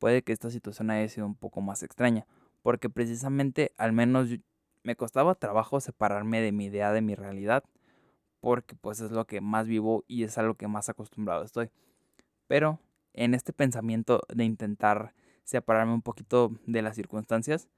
puede 0.00 0.22
que 0.22 0.32
esta 0.32 0.50
situación 0.50 0.90
haya 0.90 1.08
sido 1.08 1.26
un 1.26 1.36
poco 1.36 1.60
más 1.60 1.84
extraña, 1.84 2.26
porque 2.62 2.90
precisamente 2.90 3.72
al 3.78 3.92
menos 3.92 4.30
me 4.82 4.96
costaba 4.96 5.36
trabajo 5.36 5.80
separarme 5.80 6.40
de 6.40 6.50
mi 6.50 6.64
idea 6.64 6.92
de 6.92 7.02
mi 7.02 7.14
realidad 7.14 7.62
porque 8.40 8.74
pues 8.74 9.00
es 9.00 9.12
lo 9.12 9.26
que 9.26 9.40
más 9.40 9.68
vivo 9.68 10.04
y 10.08 10.24
es 10.24 10.38
a 10.38 10.42
lo 10.42 10.56
que 10.56 10.66
más 10.66 10.88
acostumbrado 10.88 11.44
estoy. 11.44 11.70
Pero 12.48 12.80
en 13.12 13.32
este 13.32 13.52
pensamiento 13.52 14.22
de 14.28 14.42
intentar 14.42 15.14
separarme 15.44 15.94
un 15.94 16.02
poquito 16.02 16.50
de 16.66 16.82
las 16.82 16.96
circunstancias, 16.96 17.68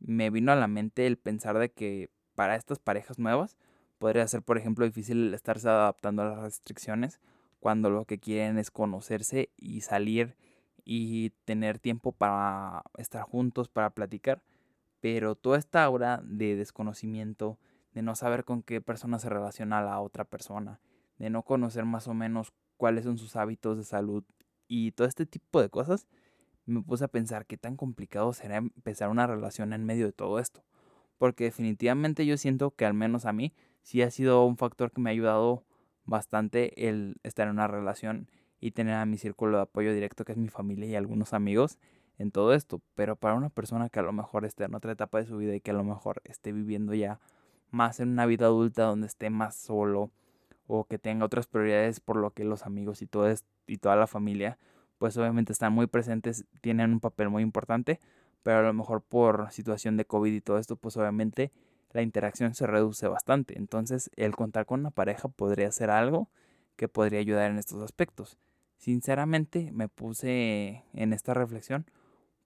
me 0.00 0.28
vino 0.30 0.50
a 0.50 0.56
la 0.56 0.66
mente 0.66 1.06
el 1.06 1.18
pensar 1.18 1.56
de 1.58 1.70
que 1.70 2.10
para 2.42 2.56
estas 2.56 2.80
parejas 2.80 3.20
nuevas 3.20 3.56
podría 3.98 4.26
ser, 4.26 4.42
por 4.42 4.58
ejemplo, 4.58 4.84
difícil 4.84 5.32
estarse 5.32 5.68
adaptando 5.68 6.22
a 6.22 6.30
las 6.30 6.40
restricciones 6.40 7.20
cuando 7.60 7.88
lo 7.88 8.04
que 8.04 8.18
quieren 8.18 8.58
es 8.58 8.72
conocerse 8.72 9.50
y 9.56 9.82
salir 9.82 10.36
y 10.84 11.30
tener 11.44 11.78
tiempo 11.78 12.10
para 12.10 12.82
estar 12.98 13.22
juntos, 13.22 13.68
para 13.68 13.90
platicar. 13.90 14.42
Pero 14.98 15.36
toda 15.36 15.56
esta 15.56 15.84
aura 15.84 16.20
de 16.24 16.56
desconocimiento, 16.56 17.60
de 17.92 18.02
no 18.02 18.16
saber 18.16 18.42
con 18.42 18.64
qué 18.64 18.80
persona 18.80 19.20
se 19.20 19.28
relaciona 19.28 19.80
la 19.80 20.00
otra 20.00 20.24
persona, 20.24 20.80
de 21.18 21.30
no 21.30 21.44
conocer 21.44 21.84
más 21.84 22.08
o 22.08 22.14
menos 22.14 22.52
cuáles 22.76 23.04
son 23.04 23.18
sus 23.18 23.36
hábitos 23.36 23.78
de 23.78 23.84
salud 23.84 24.24
y 24.66 24.90
todo 24.90 25.06
este 25.06 25.26
tipo 25.26 25.62
de 25.62 25.68
cosas, 25.68 26.08
me 26.66 26.82
puse 26.82 27.04
a 27.04 27.08
pensar 27.08 27.46
qué 27.46 27.56
tan 27.56 27.76
complicado 27.76 28.32
será 28.32 28.56
empezar 28.56 29.10
una 29.10 29.28
relación 29.28 29.72
en 29.72 29.84
medio 29.84 30.06
de 30.06 30.12
todo 30.12 30.40
esto. 30.40 30.64
Porque 31.22 31.44
definitivamente 31.44 32.26
yo 32.26 32.36
siento 32.36 32.72
que 32.72 32.84
al 32.84 32.94
menos 32.94 33.26
a 33.26 33.32
mí 33.32 33.54
sí 33.82 34.02
ha 34.02 34.10
sido 34.10 34.44
un 34.44 34.56
factor 34.56 34.90
que 34.90 35.00
me 35.00 35.08
ha 35.08 35.12
ayudado 35.12 35.62
bastante 36.04 36.88
el 36.88 37.14
estar 37.22 37.46
en 37.46 37.52
una 37.52 37.68
relación 37.68 38.28
y 38.58 38.72
tener 38.72 38.96
a 38.96 39.06
mi 39.06 39.18
círculo 39.18 39.58
de 39.58 39.62
apoyo 39.62 39.94
directo 39.94 40.24
que 40.24 40.32
es 40.32 40.38
mi 40.38 40.48
familia 40.48 40.88
y 40.88 40.96
algunos 40.96 41.32
amigos 41.32 41.78
en 42.18 42.32
todo 42.32 42.54
esto. 42.54 42.80
Pero 42.96 43.14
para 43.14 43.34
una 43.34 43.50
persona 43.50 43.88
que 43.88 44.00
a 44.00 44.02
lo 44.02 44.12
mejor 44.12 44.44
esté 44.44 44.64
en 44.64 44.74
otra 44.74 44.90
etapa 44.90 45.18
de 45.18 45.26
su 45.26 45.36
vida 45.36 45.54
y 45.54 45.60
que 45.60 45.70
a 45.70 45.74
lo 45.74 45.84
mejor 45.84 46.22
esté 46.24 46.50
viviendo 46.50 46.92
ya 46.92 47.20
más 47.70 48.00
en 48.00 48.08
una 48.08 48.26
vida 48.26 48.46
adulta 48.46 48.82
donde 48.82 49.06
esté 49.06 49.30
más 49.30 49.54
solo 49.54 50.10
o 50.66 50.86
que 50.86 50.98
tenga 50.98 51.24
otras 51.24 51.46
prioridades 51.46 52.00
por 52.00 52.16
lo 52.16 52.32
que 52.32 52.42
los 52.42 52.66
amigos 52.66 53.00
y, 53.00 53.06
todo 53.06 53.32
y 53.68 53.76
toda 53.76 53.94
la 53.94 54.08
familia 54.08 54.58
pues 55.02 55.16
obviamente 55.16 55.52
están 55.52 55.72
muy 55.72 55.88
presentes, 55.88 56.46
tienen 56.60 56.92
un 56.92 57.00
papel 57.00 57.28
muy 57.28 57.42
importante, 57.42 57.98
pero 58.42 58.58
a 58.58 58.62
lo 58.62 58.72
mejor 58.72 59.02
por 59.02 59.50
situación 59.52 59.96
de 59.96 60.04
COVID 60.04 60.32
y 60.32 60.40
todo 60.40 60.58
esto 60.58 60.76
pues 60.76 60.96
obviamente 60.96 61.52
la 61.92 62.02
interacción 62.02 62.54
se 62.54 62.66
reduce 62.66 63.06
bastante. 63.08 63.58
Entonces 63.58 64.10
el 64.16 64.34
contar 64.34 64.66
con 64.66 64.80
una 64.80 64.90
pareja 64.90 65.28
podría 65.28 65.70
ser 65.72 65.90
algo 65.90 66.30
que 66.76 66.88
podría 66.88 67.20
ayudar 67.20 67.50
en 67.50 67.58
estos 67.58 67.82
aspectos. 67.82 68.38
Sinceramente 68.78 69.70
me 69.72 69.88
puse 69.88 70.84
en 70.94 71.12
esta 71.12 71.34
reflexión 71.34 71.86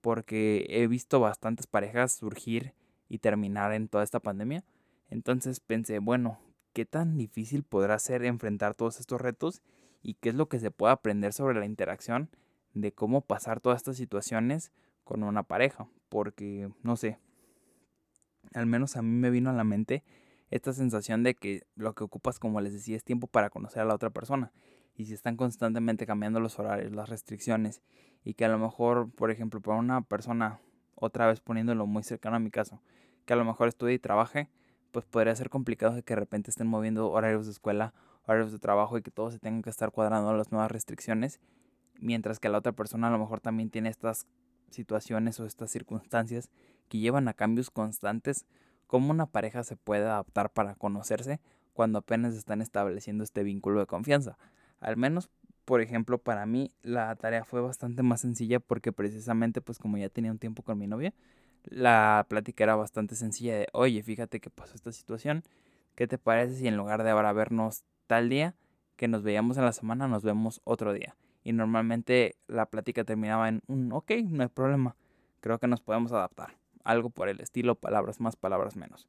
porque 0.01 0.67
he 0.69 0.87
visto 0.87 1.21
bastantes 1.21 1.67
parejas 1.67 2.13
surgir 2.13 2.75
y 3.09 3.19
terminar 3.19 3.73
en 3.73 3.89
toda 3.89 4.05
esta 4.05 4.21
pandemia 4.21 4.65
entonces 5.09 5.61
pensé, 5.61 5.99
bueno, 5.99 6.39
¿qué 6.73 6.85
tan 6.85 7.17
difícil 7.17 7.63
podrá 7.63 7.99
ser 7.99 8.25
enfrentar 8.25 8.75
todos 8.75 9.01
estos 9.01 9.21
retos 9.21 9.63
y 10.03 10.15
qué 10.15 10.31
es 10.31 10.35
lo 10.35 10.49
que 10.49 10.59
se 10.59 10.71
puede 10.71 10.93
aprender 10.93 11.33
sobre 11.33 11.59
la 11.59 11.67
interacción 11.67 12.31
de 12.75 12.93
cómo 12.93 13.23
pasar 13.23 13.61
todas 13.61 13.79
estas 13.79 13.97
situaciones 13.97 14.73
con 15.07 15.23
una 15.23 15.45
pareja? 15.45 15.89
Porque, 16.11 16.69
no 16.83 16.97
sé, 16.97 17.19
al 18.53 18.67
menos 18.67 18.97
a 18.97 19.03
mí 19.03 19.09
me 19.09 19.31
vino 19.31 19.49
a 19.49 19.55
la 19.55 19.65
mente 19.65 20.05
esta 20.51 20.73
sensación 20.73 21.23
de 21.23 21.35
que 21.35 21.63
lo 21.75 21.95
que 21.95 22.05
ocupas, 22.05 22.39
como 22.39 22.61
les 22.61 22.73
decía, 22.73 22.97
es 22.97 23.05
tiempo 23.05 23.27
para 23.27 23.49
conocer 23.49 23.83
a 23.83 23.85
la 23.87 23.95
otra 23.95 24.11
persona. 24.11 24.53
Y 24.95 25.07
si 25.07 25.15
están 25.15 25.37
constantemente 25.37 26.07
cambiando 26.07 26.41
los 26.41 26.59
horarios, 26.59 26.93
las 26.93 27.09
restricciones, 27.09 27.83
y 28.25 28.35
que 28.35 28.45
a 28.45 28.49
lo 28.49 28.59
mejor, 28.59 29.11
por 29.11 29.31
ejemplo, 29.31 29.61
para 29.61 29.79
una 29.79 30.03
persona, 30.03 30.61
otra 30.95 31.27
vez 31.27 31.41
poniéndolo 31.41 31.87
muy 31.87 32.03
cercano 32.03 32.37
a 32.37 32.41
mi 32.41 32.51
caso, 32.51 32.83
que 33.25 33.33
a 33.33 33.37
lo 33.37 33.45
mejor 33.45 33.69
estudie 33.69 33.95
y 33.95 33.99
trabaje, 33.99 34.49
pues 34.93 35.05
podría 35.05 35.35
ser 35.37 35.51
complicado 35.51 35.95
de 35.95 36.03
que 36.03 36.15
de 36.15 36.21
repente 36.21 36.51
estén 36.51 36.67
moviendo 36.67 37.11
horarios 37.11 37.47
de 37.47 37.53
escuela 37.53 37.95
horarios 38.25 38.53
de 38.53 38.59
trabajo 38.59 38.99
y 38.99 39.03
que 39.03 39.11
todos 39.11 39.35
se 39.35 39.39
tengan 39.39 39.63
que 39.63 39.71
estar 39.71 39.93
cuadrando 39.93 40.33
las 40.35 40.51
nuevas 40.51 40.71
restricciones, 40.71 41.41
mientras 42.01 42.41
que 42.41 42.49
la 42.49 42.59
otra 42.59 42.73
persona 42.73 43.09
a 43.09 43.11
lo 43.11 43.19
mejor 43.19 43.41
también 43.41 43.71
tiene 43.71 43.89
estas 43.89 44.27
situaciones 44.71 45.41
o 45.41 45.47
estas 45.47 45.71
circunstancias 45.71 46.51
que 46.89 46.99
llevan 46.99 47.29
a 47.29 47.35
cambios 47.35 47.71
constantes, 47.71 48.47
cómo 48.87 49.11
una 49.11 49.27
pareja 49.27 49.65
se 49.65 49.77
puede 49.77 50.05
adaptar 50.05 50.51
para 50.51 50.75
conocerse 50.75 51.41
cuando 51.73 51.99
apenas 51.99 52.35
están 52.35 52.63
estableciendo 52.63 53.25
este 53.25 53.43
vínculo 53.43 53.81
de 53.81 53.87
confianza. 53.87 54.39
Al 54.81 54.97
menos, 54.97 55.29
por 55.65 55.81
ejemplo, 55.81 56.19
para 56.19 56.47
mí 56.47 56.73
la 56.83 57.15
tarea 57.17 57.45
fue 57.45 57.61
bastante 57.61 58.03
más 58.03 58.21
sencilla 58.21 58.61
porque 58.61 58.93
precisamente 58.93 59.61
pues 59.61 59.79
como 59.79 59.99
ya 59.99 60.09
tenía 60.09 60.31
un 60.31 60.39
tiempo 60.39 60.63
con 60.63 60.79
mi 60.79 60.87
novia, 60.87 61.13
la 61.65 62.25
plática 62.29 62.65
era 62.65 62.77
bastante 62.77 63.17
sencilla 63.17 63.57
de, 63.57 63.69
oye, 63.73 64.03
fíjate 64.03 64.41
que 64.41 64.51
pasó 64.51 64.75
esta 64.75 64.93
situación, 64.93 65.43
¿qué 65.95 66.07
te 66.07 66.19
parece 66.19 66.57
si 66.57 66.69
en 66.69 66.77
lugar 66.77 67.03
de 67.03 67.11
ahora 67.11 67.33
vernos 67.33 67.85
tal 68.07 68.29
día, 68.29 68.55
que 68.97 69.09
nos 69.09 69.23
veíamos 69.23 69.59
en 69.59 69.65
la 69.65 69.73
semana, 69.73 70.09
nos 70.09 70.23
vemos 70.23 70.61
otro 70.65 70.93
día? 70.93 71.17
Y 71.47 71.53
normalmente 71.53 72.35
la 72.49 72.67
plática 72.67 73.05
terminaba 73.05 73.49
en 73.49 73.63
un, 73.69 73.93
ok, 73.93 74.11
no 74.29 74.43
hay 74.43 74.49
problema, 74.49 74.97
creo 75.39 75.61
que 75.61 75.69
nos 75.69 75.81
podemos 75.81 76.11
adaptar. 76.11 76.57
Algo 76.83 77.09
por 77.09 77.29
el 77.29 77.39
estilo, 77.39 77.77
palabras 77.77 78.19
más, 78.21 78.35
palabras 78.35 78.75
menos. 78.75 79.07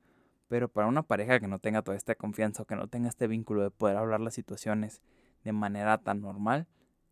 Pero 0.48 0.70
para 0.70 0.86
una 0.86 1.02
pareja 1.02 1.40
que 1.40 1.48
no 1.48 1.58
tenga 1.58 1.82
toda 1.82 1.98
esta 1.98 2.14
confianza 2.14 2.62
o 2.62 2.66
que 2.68 2.76
no 2.76 2.90
tenga 2.90 3.10
este 3.10 3.26
vínculo 3.26 3.64
de 3.64 3.72
poder 3.72 3.98
hablar 3.98 4.20
las 4.20 4.36
situaciones 4.36 5.02
de 5.44 5.52
manera 5.52 5.98
tan 5.98 6.22
normal, 6.22 6.68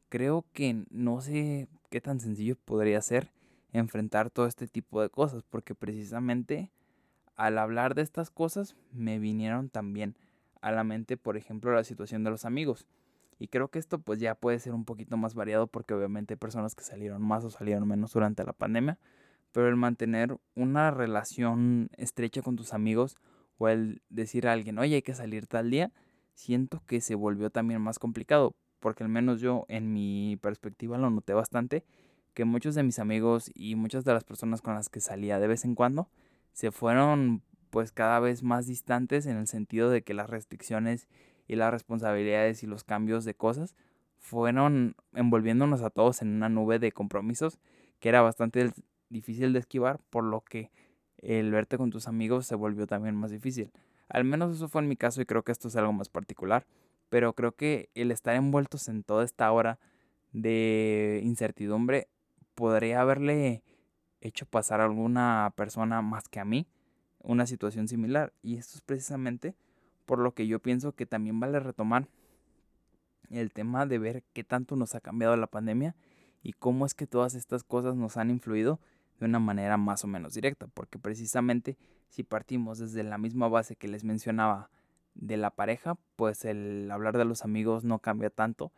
creo 0.10 0.46
que 0.54 0.86
no 0.92 1.22
sé 1.22 1.70
qué 1.90 2.02
tan 2.02 2.20
sencillo 2.20 2.56
podría 2.64 3.02
ser 3.02 3.32
enfrentar 3.74 4.30
todo 4.30 4.46
este 4.46 4.68
tipo 4.68 5.02
de 5.02 5.10
cosas, 5.10 5.42
porque 5.42 5.74
precisamente 5.74 6.70
al 7.36 7.58
hablar 7.58 7.96
de 7.96 8.04
estas 8.04 8.30
cosas 8.30 8.76
me 8.92 9.18
vinieron 9.18 9.70
también 9.70 10.16
a 10.62 10.72
la 10.72 10.84
mente, 10.84 11.18
por 11.18 11.36
ejemplo, 11.36 11.74
la 11.74 11.84
situación 11.84 12.24
de 12.24 12.30
los 12.30 12.46
amigos. 12.46 12.86
Y 13.38 13.48
creo 13.48 13.70
que 13.70 13.80
esto 13.80 14.00
pues 14.00 14.20
ya 14.20 14.36
puede 14.36 14.60
ser 14.60 14.74
un 14.74 14.86
poquito 14.86 15.18
más 15.18 15.34
variado 15.36 15.68
porque 15.68 15.94
obviamente 15.94 16.34
hay 16.34 16.38
personas 16.38 16.76
que 16.76 16.84
salieron 16.84 17.22
más 17.22 17.44
o 17.44 17.50
salieron 17.50 17.88
menos 17.88 18.14
durante 18.14 18.44
la 18.44 18.54
pandemia, 18.54 18.98
pero 19.52 19.68
el 19.68 19.76
mantener 19.76 20.38
una 20.56 20.92
relación 20.92 21.90
estrecha 21.98 22.42
con 22.42 22.56
tus 22.56 22.74
amigos 22.74 23.18
o 23.58 23.68
el 23.68 24.02
decir 24.10 24.48
a 24.48 24.54
alguien, 24.54 24.80
oye, 24.80 24.96
hay 24.96 25.02
que 25.02 25.14
salir 25.14 25.48
tal 25.48 25.70
día, 25.70 25.92
siento 26.34 26.82
que 26.86 27.02
se 27.02 27.16
volvió 27.16 27.50
también 27.50 27.82
más 27.82 28.00
complicado, 28.00 28.56
porque 28.80 29.04
al 29.04 29.10
menos 29.10 29.42
yo 29.42 29.66
en 29.68 29.94
mi 29.94 30.38
perspectiva 30.42 30.98
lo 30.98 31.10
noté 31.10 31.34
bastante 31.34 31.86
que 32.34 32.46
muchos 32.46 32.76
de 32.76 32.84
mis 32.84 33.00
amigos 33.00 33.50
y 33.56 33.76
muchas 33.76 34.04
de 34.04 34.14
las 34.14 34.24
personas 34.24 34.62
con 34.62 34.76
las 34.76 34.90
que 34.90 35.00
salía 35.00 35.40
de 35.40 35.48
vez 35.48 35.64
en 35.66 35.74
cuando 35.74 36.10
se 36.52 36.72
fueron 36.72 37.42
pues 37.70 37.92
cada 37.92 38.20
vez 38.20 38.44
más 38.44 38.68
distantes 38.68 39.26
en 39.26 39.38
el 39.38 39.48
sentido 39.48 39.90
de 39.90 40.04
que 40.04 40.14
las 40.14 40.30
restricciones 40.30 41.08
y 41.48 41.56
las 41.56 41.72
responsabilidades 41.72 42.64
y 42.64 42.68
los 42.68 42.84
cambios 42.84 43.26
de 43.26 43.36
cosas 43.36 43.76
fueron 44.18 44.96
envolviéndonos 45.14 45.82
a 45.82 45.90
todos 45.90 46.22
en 46.22 46.30
una 46.30 46.50
nube 46.50 46.80
de 46.80 46.92
compromisos 46.92 47.60
que 48.00 48.10
era 48.10 48.22
bastante 48.22 48.72
difícil 49.10 49.54
de 49.54 49.60
esquivar, 49.60 50.00
por 50.10 50.24
lo 50.24 50.42
que 50.42 50.72
el 51.18 51.52
verte 51.52 51.78
con 51.78 51.92
tus 51.92 52.08
amigos 52.08 52.46
se 52.46 52.56
volvió 52.56 52.88
también 52.88 53.16
más 53.16 53.32
difícil. 53.32 53.72
Al 54.10 54.24
menos 54.24 54.56
eso 54.56 54.68
fue 54.68 54.82
en 54.82 54.88
mi 54.88 54.96
caso 54.96 55.22
y 55.22 55.26
creo 55.26 55.44
que 55.44 55.52
esto 55.52 55.68
es 55.68 55.76
algo 55.76 55.94
más 55.94 56.10
particular, 56.10 56.66
pero 57.10 57.34
creo 57.34 57.54
que 57.54 57.90
el 57.96 58.12
estar 58.12 58.36
envueltos 58.36 58.88
en 58.88 59.04
toda 59.04 59.24
esta 59.24 59.52
hora 59.52 59.80
de 60.34 61.22
incertidumbre 61.24 62.10
podría 62.56 63.02
haberle 63.02 63.64
hecho 64.22 64.46
pasar 64.46 64.82
a 64.82 64.86
alguna 64.86 65.54
persona 65.56 66.02
más 66.02 66.28
que 66.28 66.40
a 66.40 66.46
mí 66.46 66.68
una 67.20 67.48
situación 67.48 67.88
similar. 67.88 68.34
Y 68.42 68.58
esto 68.58 68.76
es 68.76 68.82
precisamente 68.82 69.56
por 70.06 70.20
lo 70.20 70.34
que 70.34 70.48
yo 70.48 70.60
pienso 70.60 70.94
que 70.94 71.06
también 71.06 71.40
vale 71.40 71.60
retomar 71.60 72.08
el 73.30 73.52
tema 73.52 73.86
de 73.86 73.98
ver 73.98 74.24
qué 74.34 74.44
tanto 74.44 74.76
nos 74.76 74.96
ha 74.96 75.02
cambiado 75.02 75.36
la 75.36 75.48
pandemia 75.48 75.96
y 76.44 76.54
cómo 76.54 76.86
es 76.86 76.94
que 76.94 77.08
todas 77.08 77.36
estas 77.36 77.64
cosas 77.64 77.96
nos 77.96 78.18
han 78.18 78.30
influido 78.30 78.80
de 79.20 79.26
una 79.26 79.40
manera 79.40 79.78
más 79.78 80.04
o 80.04 80.08
menos 80.08 80.34
directa. 80.34 80.68
Porque 80.68 81.00
precisamente 81.00 81.78
si 82.10 82.24
partimos 82.24 82.78
desde 82.78 83.04
la 83.04 83.18
misma 83.18 83.48
base 83.48 83.76
que 83.76 83.88
les 83.88 84.04
mencionaba 84.04 84.70
de 85.16 85.38
la 85.38 85.50
pareja, 85.50 85.98
pues 86.16 86.46
el 86.46 86.90
hablar 86.92 87.18
de 87.18 87.26
los 87.26 87.44
amigos 87.44 87.84
no 87.84 88.00
cambia 88.00 88.30
tanto 88.30 88.72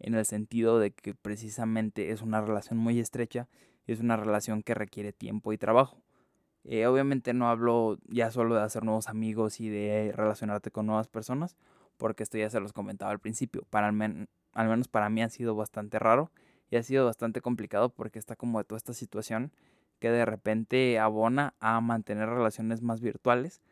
en 0.00 0.14
el 0.14 0.26
sentido 0.26 0.80
de 0.80 0.90
que 0.90 1.14
precisamente 1.14 2.10
es 2.10 2.22
una 2.22 2.40
relación 2.40 2.78
muy 2.78 2.98
estrecha 2.98 3.48
es 3.86 4.00
una 4.00 4.16
relación 4.16 4.62
que 4.62 4.74
requiere 4.74 5.12
tiempo 5.12 5.52
y 5.52 5.58
trabajo. 5.58 6.02
Eh, 6.64 6.86
obviamente 6.86 7.34
no 7.34 7.48
hablo 7.48 7.98
ya 8.08 8.30
solo 8.30 8.54
de 8.54 8.62
hacer 8.62 8.84
nuevos 8.84 9.08
amigos 9.08 9.60
y 9.60 9.68
de 9.68 10.12
relacionarte 10.14 10.70
con 10.70 10.86
nuevas 10.86 11.08
personas, 11.08 11.56
porque 11.96 12.22
esto 12.22 12.38
ya 12.38 12.50
se 12.50 12.60
los 12.60 12.72
comentaba 12.72 13.10
al 13.10 13.18
principio. 13.18 13.64
Para 13.70 13.88
al, 13.88 13.92
menos 13.94 14.88
para 14.88 15.08
mí 15.08 15.22
ha 15.22 15.28
sido 15.28 15.54
bastante 15.54 15.98
raro 15.98 16.30
y 16.70 16.76
ha 16.76 16.82
sido 16.82 17.06
bastante 17.06 17.40
complicado 17.40 17.90
porque 17.90 18.18
está 18.18 18.36
como 18.36 18.58
de 18.58 18.64
toda 18.64 18.76
esta 18.78 18.94
situación 18.94 19.52
que 19.98 20.10
de 20.10 20.24
repente 20.24 20.98
abona 20.98 21.54
a 21.60 21.80
mantener 21.80 22.28
relaciones 22.28 22.82
más 22.82 23.00
virtuales, 23.00 23.62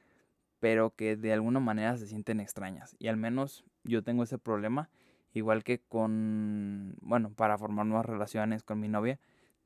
pero 0.61 0.95
que 0.95 1.17
de 1.17 1.33
alguna 1.33 1.61
manera 1.61 1.97
se 1.97 2.07
sienten 2.07 2.41
extrañas. 2.41 2.97
Y 2.99 3.09
al 3.09 3.17
menos 3.17 3.65
yo 3.85 4.03
tengo 4.03 4.23
ese 4.25 4.39
problema 4.39 4.91
igual 5.33 5.65
que 5.65 5.81
con, 5.81 6.97
bueno, 7.01 7.33
para 7.33 7.59
formar 7.59 7.87
nuevas 7.87 8.07
relaciones 8.07 8.63
con 8.63 8.81
mi 8.81 8.89
novia. 8.89 9.19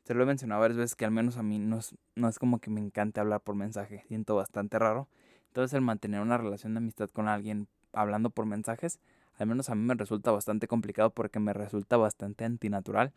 Se 0.05 0.13
lo 0.13 0.23
he 0.23 0.27
mencionado 0.27 0.61
varias 0.61 0.77
veces 0.77 0.97
que 0.97 1.07
al 1.07 1.11
menos 1.11 1.39
a 1.39 1.43
mí 1.43 1.59
no 1.59 1.79
es, 1.79 1.97
no 2.15 2.29
es 2.29 2.39
como 2.39 2.59
que 2.59 2.71
me 2.71 2.81
encante 2.81 3.21
hablar 3.21 3.41
por 3.41 3.55
mensaje, 3.55 4.05
siento 4.07 4.37
bastante 4.37 4.79
raro. 4.79 5.09
Entonces 5.47 5.73
el 5.73 5.81
mantener 5.81 6.21
una 6.21 6.37
relación 6.37 6.75
de 6.75 6.79
amistad 6.79 7.09
con 7.09 7.27
alguien 7.27 7.69
hablando 7.95 8.29
por 8.29 8.45
mensajes, 8.45 9.01
al 9.39 9.47
menos 9.47 9.71
a 9.71 9.75
mí 9.75 9.83
me 9.83 9.95
resulta 9.95 10.31
bastante 10.31 10.69
complicado 10.69 11.11
porque 11.11 11.41
me 11.41 11.55
resulta 11.55 11.97
bastante 11.97 12.45
antinatural 12.45 13.13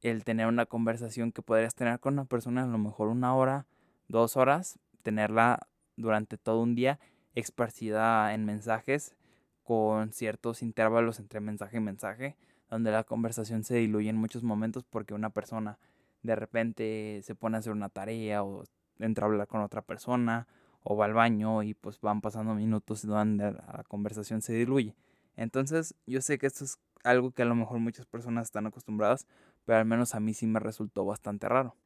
el 0.00 0.24
tener 0.24 0.46
una 0.46 0.64
conversación 0.64 1.30
que 1.30 1.42
podrías 1.42 1.74
tener 1.74 2.00
con 2.00 2.14
una 2.14 2.24
persona 2.24 2.64
a 2.64 2.66
lo 2.66 2.78
mejor 2.78 3.08
una 3.08 3.34
hora, 3.34 3.66
dos 4.08 4.36
horas, 4.36 4.78
tenerla 5.02 5.66
durante 5.96 6.38
todo 6.38 6.60
un 6.62 6.74
día 6.74 7.00
esparcida 7.34 8.32
en 8.32 8.46
mensajes 8.46 9.14
con 9.62 10.12
ciertos 10.12 10.62
intervalos 10.62 11.20
entre 11.20 11.40
mensaje 11.40 11.76
y 11.78 11.80
mensaje, 11.80 12.36
donde 12.70 12.90
la 12.92 13.04
conversación 13.04 13.62
se 13.62 13.76
diluye 13.76 14.08
en 14.08 14.16
muchos 14.16 14.42
momentos 14.42 14.84
porque 14.84 15.14
una 15.14 15.30
persona 15.30 15.78
de 16.24 16.36
repente 16.36 17.20
se 17.22 17.36
pone 17.36 17.56
a 17.56 17.60
hacer 17.60 17.72
una 17.72 17.90
tarea 17.90 18.42
o 18.42 18.64
entra 18.98 19.26
a 19.26 19.28
hablar 19.30 19.46
con 19.46 19.60
otra 19.62 19.82
persona 19.82 20.48
o 20.82 20.96
va 20.96 21.04
al 21.06 21.14
baño 21.14 21.62
y 21.62 21.74
pues 21.74 22.00
van 22.00 22.20
pasando 22.20 22.54
minutos 22.54 23.04
y 23.04 23.08
donde 23.08 23.52
la 23.52 23.84
conversación 23.88 24.42
se 24.42 24.54
diluye. 24.54 24.96
Entonces 25.36 25.94
yo 26.06 26.20
sé 26.22 26.38
que 26.38 26.46
esto 26.46 26.64
es 26.64 26.78
algo 27.04 27.32
que 27.32 27.42
a 27.42 27.46
lo 27.46 27.54
mejor 27.54 27.78
muchas 27.78 28.06
personas 28.06 28.46
están 28.46 28.66
acostumbradas, 28.66 29.26
pero 29.64 29.78
al 29.78 29.84
menos 29.86 30.14
a 30.14 30.20
mí 30.20 30.34
sí 30.34 30.46
me 30.46 30.60
resultó 30.60 31.04
bastante 31.04 31.48
raro. 31.48 31.76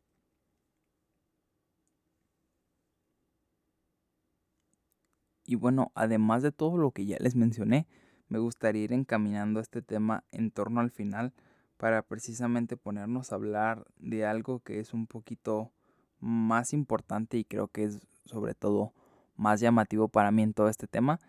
Y 5.44 5.54
bueno, 5.56 5.90
además 5.94 6.42
de 6.42 6.52
todo 6.52 6.76
lo 6.76 6.92
que 6.92 7.06
ya 7.06 7.16
les 7.20 7.34
mencioné, 7.34 7.86
me 8.28 8.38
gustaría 8.38 8.84
ir 8.84 8.92
encaminando 8.92 9.60
este 9.60 9.82
tema 9.82 10.24
en 10.30 10.50
torno 10.50 10.80
al 10.80 10.90
final 10.90 11.32
para 11.78 12.02
precisamente 12.02 12.76
ponernos 12.76 13.32
a 13.32 13.36
hablar 13.36 13.86
de 13.96 14.26
algo 14.26 14.60
que 14.60 14.80
es 14.80 14.92
un 14.92 15.06
poquito 15.06 15.72
más 16.20 16.72
importante 16.72 17.38
y 17.38 17.44
creo 17.44 17.68
que 17.68 17.84
es 17.84 18.00
sobre 18.26 18.54
todo 18.54 18.92
más 19.36 19.60
llamativo 19.60 20.08
para 20.08 20.32
mí 20.32 20.42
en 20.42 20.52
todo 20.52 20.68
este 20.68 20.88
tema, 20.88 21.20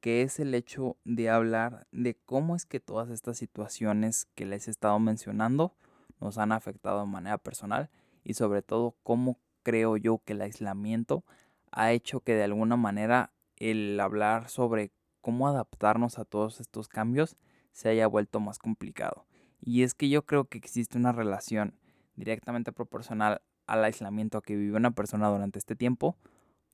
que 0.00 0.20
es 0.20 0.38
el 0.38 0.54
hecho 0.54 0.98
de 1.04 1.30
hablar 1.30 1.86
de 1.90 2.14
cómo 2.26 2.54
es 2.54 2.66
que 2.66 2.78
todas 2.78 3.08
estas 3.08 3.38
situaciones 3.38 4.26
que 4.34 4.44
les 4.44 4.68
he 4.68 4.70
estado 4.70 4.98
mencionando 4.98 5.74
nos 6.20 6.36
han 6.36 6.52
afectado 6.52 7.00
de 7.00 7.06
manera 7.06 7.38
personal 7.38 7.90
y 8.22 8.34
sobre 8.34 8.60
todo 8.60 8.94
cómo 9.02 9.38
creo 9.62 9.96
yo 9.96 10.20
que 10.22 10.34
el 10.34 10.42
aislamiento 10.42 11.24
ha 11.72 11.92
hecho 11.92 12.20
que 12.20 12.34
de 12.34 12.44
alguna 12.44 12.76
manera 12.76 13.32
el 13.56 13.98
hablar 13.98 14.50
sobre 14.50 14.92
cómo 15.22 15.48
adaptarnos 15.48 16.18
a 16.18 16.26
todos 16.26 16.60
estos 16.60 16.88
cambios 16.88 17.36
se 17.72 17.88
haya 17.88 18.06
vuelto 18.06 18.40
más 18.40 18.58
complicado. 18.58 19.24
Y 19.66 19.82
es 19.82 19.94
que 19.94 20.10
yo 20.10 20.26
creo 20.26 20.44
que 20.44 20.58
existe 20.58 20.98
una 20.98 21.12
relación 21.12 21.74
directamente 22.16 22.70
proporcional 22.70 23.40
al 23.66 23.82
aislamiento 23.82 24.42
que 24.42 24.56
vive 24.56 24.76
una 24.76 24.90
persona 24.90 25.28
durante 25.30 25.58
este 25.58 25.74
tiempo 25.74 26.18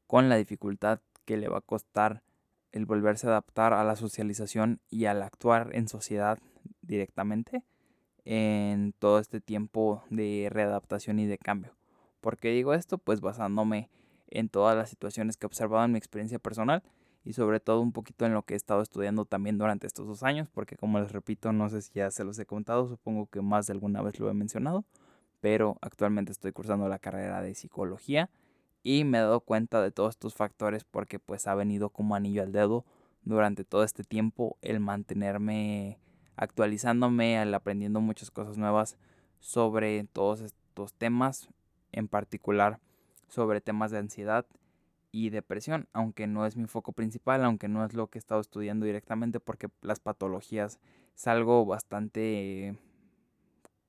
con 0.08 0.28
la 0.28 0.36
dificultad 0.36 1.00
que 1.24 1.36
le 1.36 1.48
va 1.48 1.58
a 1.58 1.62
costar 1.62 2.24
el 2.72 2.86
volverse 2.86 3.28
a 3.28 3.30
adaptar 3.30 3.74
a 3.74 3.84
la 3.84 3.94
socialización 3.94 4.80
y 4.90 5.04
al 5.04 5.22
actuar 5.22 5.70
en 5.72 5.86
sociedad 5.86 6.40
directamente 6.82 7.62
en 8.24 8.92
todo 8.98 9.20
este 9.20 9.40
tiempo 9.40 10.02
de 10.10 10.48
readaptación 10.50 11.20
y 11.20 11.26
de 11.26 11.38
cambio. 11.38 11.76
¿Por 12.20 12.38
qué 12.38 12.50
digo 12.50 12.74
esto? 12.74 12.98
Pues 12.98 13.20
basándome 13.20 13.88
en 14.26 14.48
todas 14.48 14.76
las 14.76 14.90
situaciones 14.90 15.36
que 15.36 15.46
he 15.46 15.48
observado 15.48 15.84
en 15.84 15.92
mi 15.92 15.98
experiencia 15.98 16.40
personal 16.40 16.82
y 17.24 17.34
sobre 17.34 17.60
todo 17.60 17.80
un 17.80 17.92
poquito 17.92 18.24
en 18.26 18.34
lo 18.34 18.42
que 18.42 18.54
he 18.54 18.56
estado 18.56 18.82
estudiando 18.82 19.24
también 19.24 19.58
durante 19.58 19.86
estos 19.86 20.06
dos 20.06 20.22
años, 20.22 20.48
porque 20.48 20.76
como 20.76 20.98
les 20.98 21.12
repito, 21.12 21.52
no 21.52 21.68
sé 21.68 21.82
si 21.82 21.92
ya 21.94 22.10
se 22.10 22.24
los 22.24 22.38
he 22.38 22.46
contado, 22.46 22.88
supongo 22.88 23.26
que 23.26 23.40
más 23.42 23.66
de 23.66 23.74
alguna 23.74 24.02
vez 24.02 24.18
lo 24.18 24.30
he 24.30 24.34
mencionado, 24.34 24.84
pero 25.40 25.76
actualmente 25.82 26.32
estoy 26.32 26.52
cursando 26.52 26.88
la 26.88 26.98
carrera 26.98 27.42
de 27.42 27.54
psicología 27.54 28.30
y 28.82 29.04
me 29.04 29.18
he 29.18 29.20
dado 29.20 29.40
cuenta 29.40 29.82
de 29.82 29.90
todos 29.90 30.10
estos 30.10 30.34
factores 30.34 30.84
porque 30.84 31.18
pues 31.18 31.46
ha 31.46 31.54
venido 31.54 31.90
como 31.90 32.14
anillo 32.14 32.42
al 32.42 32.52
dedo 32.52 32.84
durante 33.22 33.64
todo 33.64 33.84
este 33.84 34.02
tiempo, 34.02 34.56
el 34.62 34.80
mantenerme 34.80 35.98
actualizándome, 36.36 37.40
el 37.40 37.52
aprendiendo 37.52 38.00
muchas 38.00 38.30
cosas 38.30 38.56
nuevas 38.56 38.96
sobre 39.40 40.04
todos 40.04 40.40
estos 40.40 40.94
temas, 40.94 41.48
en 41.92 42.08
particular 42.08 42.80
sobre 43.28 43.60
temas 43.60 43.90
de 43.90 43.98
ansiedad 43.98 44.46
y 45.12 45.30
depresión, 45.30 45.88
aunque 45.92 46.26
no 46.26 46.46
es 46.46 46.56
mi 46.56 46.66
foco 46.66 46.92
principal, 46.92 47.44
aunque 47.44 47.68
no 47.68 47.84
es 47.84 47.94
lo 47.94 48.08
que 48.08 48.18
he 48.18 48.20
estado 48.20 48.40
estudiando 48.40 48.86
directamente, 48.86 49.40
porque 49.40 49.68
las 49.82 50.00
patologías 50.00 50.78
es 51.16 51.26
algo 51.26 51.66
bastante 51.66 52.76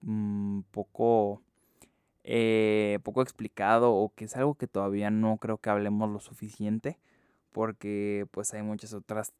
mm, 0.01 0.61
poco, 0.71 1.41
eh, 2.23 2.99
poco 3.03 3.21
explicado 3.21 3.93
o 3.93 4.13
que 4.13 4.25
es 4.25 4.35
algo 4.35 4.55
que 4.55 4.67
todavía 4.67 5.11
no 5.11 5.37
creo 5.37 5.57
que 5.59 5.69
hablemos 5.69 6.09
lo 6.09 6.19
suficiente, 6.19 6.99
porque 7.51 8.27
pues 8.31 8.53
hay 8.53 8.63
muchas 8.63 8.93
otras 8.93 9.33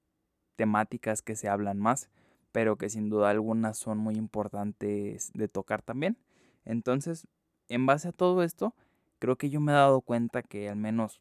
temáticas 0.55 1.21
que 1.21 1.35
se 1.35 1.49
hablan 1.49 1.79
más, 1.79 2.09
pero 2.51 2.77
que 2.77 2.89
sin 2.89 3.09
duda 3.09 3.29
algunas 3.29 3.77
son 3.77 3.97
muy 3.97 4.15
importantes 4.15 5.31
de 5.33 5.47
tocar 5.47 5.81
también. 5.81 6.17
Entonces, 6.65 7.27
en 7.69 7.85
base 7.85 8.09
a 8.09 8.11
todo 8.11 8.43
esto, 8.43 8.75
creo 9.19 9.37
que 9.37 9.49
yo 9.49 9.61
me 9.61 9.71
he 9.71 9.75
dado 9.75 10.01
cuenta 10.01 10.43
que 10.43 10.69
al 10.69 10.75
menos 10.75 11.19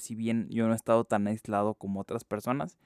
si 0.00 0.14
bien 0.14 0.48
yo 0.50 0.66
no 0.66 0.72
he 0.72 0.76
estado 0.76 1.04
tan 1.04 1.26
aislado 1.26 1.74
como 1.74 2.00
otras 2.00 2.24
personas, 2.24 2.78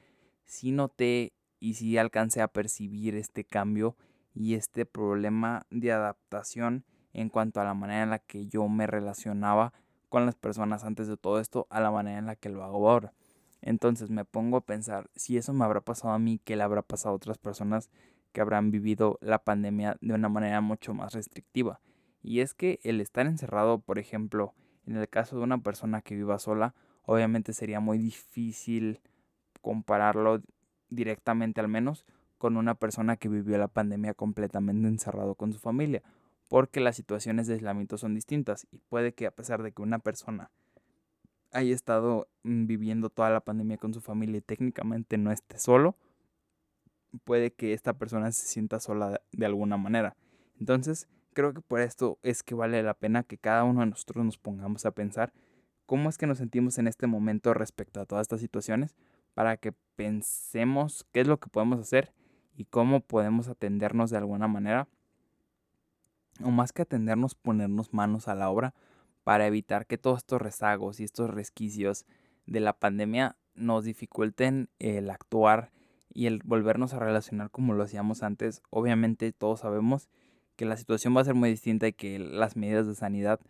sí 0.44 0.72
noté 0.72 1.32
y 1.60 1.74
sí 1.74 1.96
alcancé 1.98 2.42
a 2.42 2.48
percibir 2.48 3.14
este 3.14 3.44
cambio 3.44 3.96
y 4.34 4.54
este 4.54 4.86
problema 4.86 5.66
de 5.70 5.92
adaptación 5.92 6.84
en 7.12 7.28
cuanto 7.28 7.60
a 7.60 7.64
la 7.64 7.74
manera 7.74 8.02
en 8.02 8.10
la 8.10 8.18
que 8.18 8.46
yo 8.46 8.68
me 8.68 8.86
relacionaba 8.86 9.72
con 10.08 10.26
las 10.26 10.34
personas 10.34 10.84
antes 10.84 11.08
de 11.08 11.16
todo 11.16 11.40
esto 11.40 11.66
a 11.70 11.80
la 11.80 11.90
manera 11.90 12.18
en 12.18 12.26
la 12.26 12.36
que 12.36 12.48
lo 12.48 12.64
hago 12.64 12.90
ahora. 12.90 13.12
Entonces 13.60 14.10
me 14.10 14.24
pongo 14.24 14.58
a 14.58 14.66
pensar 14.66 15.08
si 15.14 15.36
eso 15.36 15.52
me 15.52 15.64
habrá 15.64 15.80
pasado 15.80 16.12
a 16.14 16.18
mí, 16.18 16.40
que 16.44 16.56
le 16.56 16.62
habrá 16.62 16.82
pasado 16.82 17.14
a 17.14 17.16
otras 17.16 17.38
personas 17.38 17.90
que 18.32 18.40
habrán 18.40 18.70
vivido 18.70 19.18
la 19.20 19.44
pandemia 19.44 19.96
de 20.00 20.14
una 20.14 20.28
manera 20.28 20.60
mucho 20.60 20.94
más 20.94 21.12
restrictiva. 21.14 21.80
Y 22.22 22.40
es 22.40 22.54
que 22.54 22.80
el 22.82 23.00
estar 23.00 23.26
encerrado, 23.26 23.78
por 23.78 23.98
ejemplo, 23.98 24.54
en 24.86 24.96
el 24.96 25.08
caso 25.08 25.36
de 25.36 25.42
una 25.42 25.58
persona 25.58 26.02
que 26.02 26.16
viva 26.16 26.38
sola, 26.38 26.74
obviamente 27.04 27.52
sería 27.52 27.80
muy 27.80 27.98
difícil 27.98 29.00
compararlo 29.60 30.42
directamente 30.88 31.60
al 31.60 31.68
menos 31.68 32.04
con 32.38 32.56
una 32.56 32.74
persona 32.74 33.16
que 33.16 33.28
vivió 33.28 33.56
la 33.58 33.68
pandemia 33.68 34.14
completamente 34.14 34.88
encerrado 34.88 35.34
con 35.34 35.52
su 35.52 35.60
familia, 35.60 36.02
porque 36.48 36.80
las 36.80 36.96
situaciones 36.96 37.46
de 37.46 37.54
aislamiento 37.54 37.96
son 37.98 38.14
distintas 38.14 38.66
y 38.72 38.78
puede 38.78 39.14
que 39.14 39.26
a 39.26 39.30
pesar 39.30 39.62
de 39.62 39.72
que 39.72 39.82
una 39.82 40.00
persona 40.00 40.50
haya 41.52 41.74
estado 41.74 42.28
mm, 42.42 42.66
viviendo 42.66 43.10
toda 43.10 43.30
la 43.30 43.40
pandemia 43.40 43.78
con 43.78 43.94
su 43.94 44.00
familia 44.00 44.38
y 44.38 44.42
técnicamente 44.42 45.18
no 45.18 45.30
esté 45.30 45.58
solo, 45.58 45.96
puede 47.24 47.52
que 47.52 47.72
esta 47.74 47.92
persona 47.92 48.32
se 48.32 48.46
sienta 48.46 48.80
sola 48.80 49.20
de 49.32 49.46
alguna 49.46 49.76
manera. 49.76 50.16
Entonces, 50.58 51.08
creo 51.34 51.52
que 51.54 51.60
por 51.60 51.80
esto 51.80 52.18
es 52.22 52.42
que 52.42 52.54
vale 52.54 52.82
la 52.82 52.94
pena 52.94 53.22
que 53.22 53.38
cada 53.38 53.64
uno 53.64 53.80
de 53.80 53.86
nosotros 53.86 54.24
nos 54.24 54.38
pongamos 54.38 54.84
a 54.86 54.90
pensar 54.92 55.32
cómo 55.92 56.08
es 56.08 56.16
que 56.16 56.26
nos 56.26 56.38
sentimos 56.38 56.78
en 56.78 56.88
este 56.88 57.06
momento 57.06 57.52
respecto 57.52 58.00
a 58.00 58.06
todas 58.06 58.22
estas 58.22 58.40
situaciones 58.40 58.96
para 59.34 59.58
que 59.58 59.74
pensemos 59.94 61.04
qué 61.12 61.20
es 61.20 61.26
lo 61.26 61.38
que 61.38 61.50
podemos 61.50 61.80
hacer 61.80 62.14
y 62.56 62.64
cómo 62.64 63.00
podemos 63.00 63.48
atendernos 63.48 64.08
de 64.08 64.16
alguna 64.16 64.48
manera. 64.48 64.88
O 66.42 66.50
más 66.50 66.72
que 66.72 66.80
atendernos, 66.80 67.34
ponernos 67.34 67.92
manos 67.92 68.26
a 68.26 68.34
la 68.34 68.48
obra 68.48 68.72
para 69.22 69.46
evitar 69.46 69.84
que 69.86 69.98
todos 69.98 70.20
estos 70.20 70.40
rezagos 70.40 70.98
y 70.98 71.04
estos 71.04 71.28
resquicios 71.28 72.06
de 72.46 72.60
la 72.60 72.72
pandemia 72.72 73.36
nos 73.54 73.84
dificulten 73.84 74.70
el 74.78 75.10
actuar 75.10 75.72
y 76.08 76.24
el 76.24 76.40
volvernos 76.42 76.94
a 76.94 77.00
relacionar 77.00 77.50
como 77.50 77.74
lo 77.74 77.82
hacíamos 77.82 78.22
antes. 78.22 78.62
Obviamente 78.70 79.30
todos 79.32 79.60
sabemos 79.60 80.08
que 80.56 80.64
la 80.64 80.78
situación 80.78 81.14
va 81.14 81.20
a 81.20 81.24
ser 81.24 81.34
muy 81.34 81.50
distinta 81.50 81.86
y 81.86 81.92
que 81.92 82.18
las 82.18 82.56
medidas 82.56 82.86
de 82.86 82.94
sanidad 82.94 83.40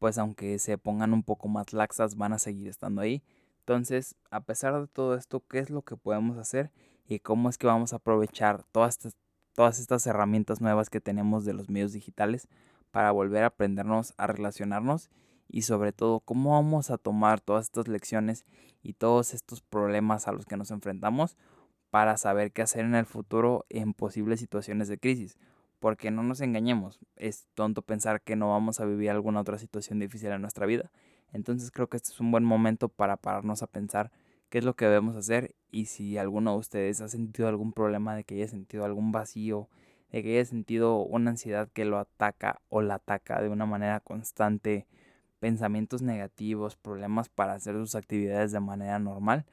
pues 0.00 0.16
aunque 0.18 0.58
se 0.58 0.78
pongan 0.78 1.12
un 1.12 1.22
poco 1.22 1.46
más 1.46 1.74
laxas, 1.74 2.16
van 2.16 2.32
a 2.32 2.38
seguir 2.38 2.68
estando 2.68 3.02
ahí. 3.02 3.22
Entonces, 3.60 4.16
a 4.30 4.40
pesar 4.40 4.80
de 4.80 4.88
todo 4.88 5.14
esto, 5.14 5.44
¿qué 5.46 5.58
es 5.58 5.68
lo 5.68 5.82
que 5.82 5.96
podemos 5.96 6.38
hacer 6.38 6.72
y 7.06 7.20
cómo 7.20 7.50
es 7.50 7.58
que 7.58 7.66
vamos 7.66 7.92
a 7.92 7.96
aprovechar 7.96 8.64
todas 8.72 8.96
estas, 8.96 9.16
todas 9.54 9.78
estas 9.78 10.06
herramientas 10.06 10.62
nuevas 10.62 10.88
que 10.88 11.02
tenemos 11.02 11.44
de 11.44 11.52
los 11.52 11.68
medios 11.68 11.92
digitales 11.92 12.48
para 12.90 13.12
volver 13.12 13.44
a 13.44 13.48
aprendernos 13.48 14.14
a 14.16 14.26
relacionarnos 14.26 15.10
y 15.48 15.62
sobre 15.62 15.92
todo 15.92 16.20
cómo 16.20 16.52
vamos 16.52 16.90
a 16.90 16.96
tomar 16.96 17.42
todas 17.42 17.66
estas 17.66 17.86
lecciones 17.86 18.46
y 18.82 18.94
todos 18.94 19.34
estos 19.34 19.60
problemas 19.60 20.28
a 20.28 20.32
los 20.32 20.46
que 20.46 20.56
nos 20.56 20.70
enfrentamos 20.70 21.36
para 21.90 22.16
saber 22.16 22.52
qué 22.52 22.62
hacer 22.62 22.86
en 22.86 22.94
el 22.94 23.04
futuro 23.04 23.66
en 23.68 23.92
posibles 23.92 24.40
situaciones 24.40 24.88
de 24.88 24.98
crisis 24.98 25.36
porque 25.80 26.10
no 26.10 26.22
nos 26.22 26.40
engañemos, 26.42 27.00
es 27.16 27.48
tonto 27.54 27.82
pensar 27.82 28.20
que 28.22 28.36
no 28.36 28.50
vamos 28.50 28.80
a 28.80 28.84
vivir 28.84 29.10
alguna 29.10 29.40
otra 29.40 29.58
situación 29.58 29.98
difícil 29.98 30.30
en 30.30 30.42
nuestra 30.42 30.66
vida. 30.66 30.92
Entonces 31.32 31.70
creo 31.70 31.88
que 31.88 31.96
este 31.96 32.10
es 32.10 32.20
un 32.20 32.30
buen 32.30 32.44
momento 32.44 32.88
para 32.88 33.16
pararnos 33.16 33.62
a 33.62 33.66
pensar 33.66 34.12
qué 34.50 34.58
es 34.58 34.64
lo 34.64 34.74
que 34.74 34.84
debemos 34.84 35.16
hacer 35.16 35.54
y 35.70 35.86
si 35.86 36.18
alguno 36.18 36.52
de 36.52 36.58
ustedes 36.58 37.00
ha 37.00 37.08
sentido 37.08 37.48
algún 37.48 37.72
problema, 37.72 38.14
de 38.14 38.24
que 38.24 38.34
haya 38.34 38.48
sentido 38.48 38.84
algún 38.84 39.10
vacío, 39.10 39.68
de 40.12 40.22
que 40.22 40.34
haya 40.34 40.44
sentido 40.44 40.98
una 40.98 41.30
ansiedad 41.30 41.68
que 41.72 41.84
lo 41.84 41.98
ataca 41.98 42.60
o 42.68 42.82
la 42.82 42.96
ataca 42.96 43.40
de 43.40 43.48
una 43.48 43.64
manera 43.64 44.00
constante, 44.00 44.86
pensamientos 45.38 46.02
negativos, 46.02 46.76
problemas 46.76 47.30
para 47.30 47.54
hacer 47.54 47.74
sus 47.76 47.94
actividades 47.94 48.52
de 48.52 48.60
manera 48.60 48.98
normal, 48.98 49.46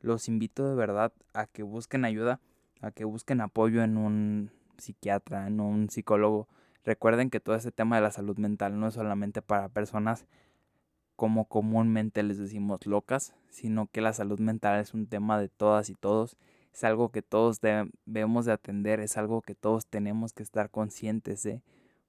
los 0.00 0.28
invito 0.28 0.68
de 0.68 0.76
verdad 0.76 1.12
a 1.34 1.46
que 1.46 1.62
busquen 1.62 2.04
ayuda, 2.04 2.40
a 2.80 2.90
que 2.90 3.04
busquen 3.04 3.40
apoyo 3.40 3.82
en 3.82 3.98
un 3.98 4.50
psiquiatra, 4.78 5.46
en 5.46 5.60
un 5.60 5.90
psicólogo. 5.90 6.48
Recuerden 6.84 7.30
que 7.30 7.40
todo 7.40 7.54
este 7.54 7.72
tema 7.72 7.96
de 7.96 8.02
la 8.02 8.10
salud 8.10 8.36
mental 8.38 8.78
no 8.78 8.88
es 8.88 8.94
solamente 8.94 9.42
para 9.42 9.68
personas 9.68 10.26
como 11.16 11.46
comúnmente 11.46 12.22
les 12.22 12.38
decimos 12.38 12.86
locas, 12.86 13.34
sino 13.48 13.86
que 13.86 14.00
la 14.00 14.12
salud 14.12 14.40
mental 14.40 14.80
es 14.80 14.94
un 14.94 15.06
tema 15.06 15.38
de 15.38 15.48
todas 15.48 15.88
y 15.88 15.94
todos. 15.94 16.36
Es 16.72 16.82
algo 16.82 17.10
que 17.10 17.22
todos 17.22 17.60
debemos 17.60 18.46
de 18.46 18.52
atender, 18.52 18.98
es 19.00 19.16
algo 19.16 19.42
que 19.42 19.54
todos 19.54 19.86
tenemos 19.86 20.32
que 20.32 20.42
estar 20.42 20.70
conscientes 20.70 21.44
de, 21.44 21.62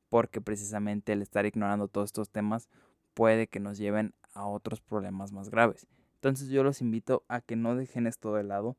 porque 0.09 0.41
precisamente 0.41 1.13
el 1.13 1.21
estar 1.21 1.45
ignorando 1.45 1.87
todos 1.87 2.07
estos 2.07 2.29
temas 2.29 2.67
puede 3.13 3.47
que 3.47 3.59
nos 3.59 3.77
lleven 3.77 4.13
a 4.33 4.47
otros 4.47 4.81
problemas 4.81 5.31
más 5.31 5.49
graves. 5.49 5.87
Entonces 6.15 6.49
yo 6.49 6.63
los 6.63 6.81
invito 6.81 7.23
a 7.27 7.41
que 7.41 7.55
no 7.55 7.75
dejen 7.75 8.07
esto 8.07 8.33
de 8.33 8.43
lado, 8.43 8.75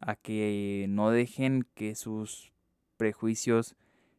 a 0.00 0.16
que 0.16 0.86
no 0.88 1.10
dejen 1.10 1.66
que 1.74 1.94
sus 1.94 2.52
prejuicios, 2.96 3.76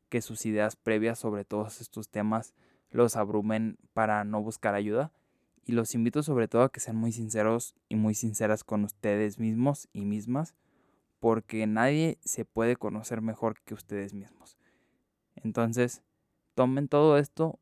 que 0.10 0.22
sus 0.22 0.46
ideas 0.46 0.76
previas 0.76 1.20
sobre 1.20 1.46
todos 1.46 1.82
estos 1.82 2.10
temas 2.10 2.54
los 2.90 3.16
abrumen 3.16 3.78
para 3.94 4.24
no 4.24 4.42
buscar 4.42 4.76
ayuda. 4.76 5.12
Y 5.66 5.74
los 5.74 5.94
invito 5.96 6.24
sobre 6.24 6.48
todo 6.48 6.64
a 6.64 6.72
que 6.72 6.80
sean 6.80 6.96
muy 6.96 7.12
sinceros 7.12 7.76
y 7.90 7.96
muy 7.96 8.14
sinceras 8.14 8.64
con 8.64 8.86
ustedes 8.86 9.38
mismos 9.38 9.90
y 9.92 10.06
mismas, 10.06 10.56
porque 11.20 11.68
nadie 11.68 12.20
se 12.24 12.46
puede 12.46 12.78
conocer 12.78 13.22
mejor 13.22 13.62
que 13.66 13.74
ustedes 13.74 14.14
mismos. 14.14 14.58
Entonces, 15.36 16.04
tomen 16.56 16.88
todo 16.88 17.18
esto 17.18 17.60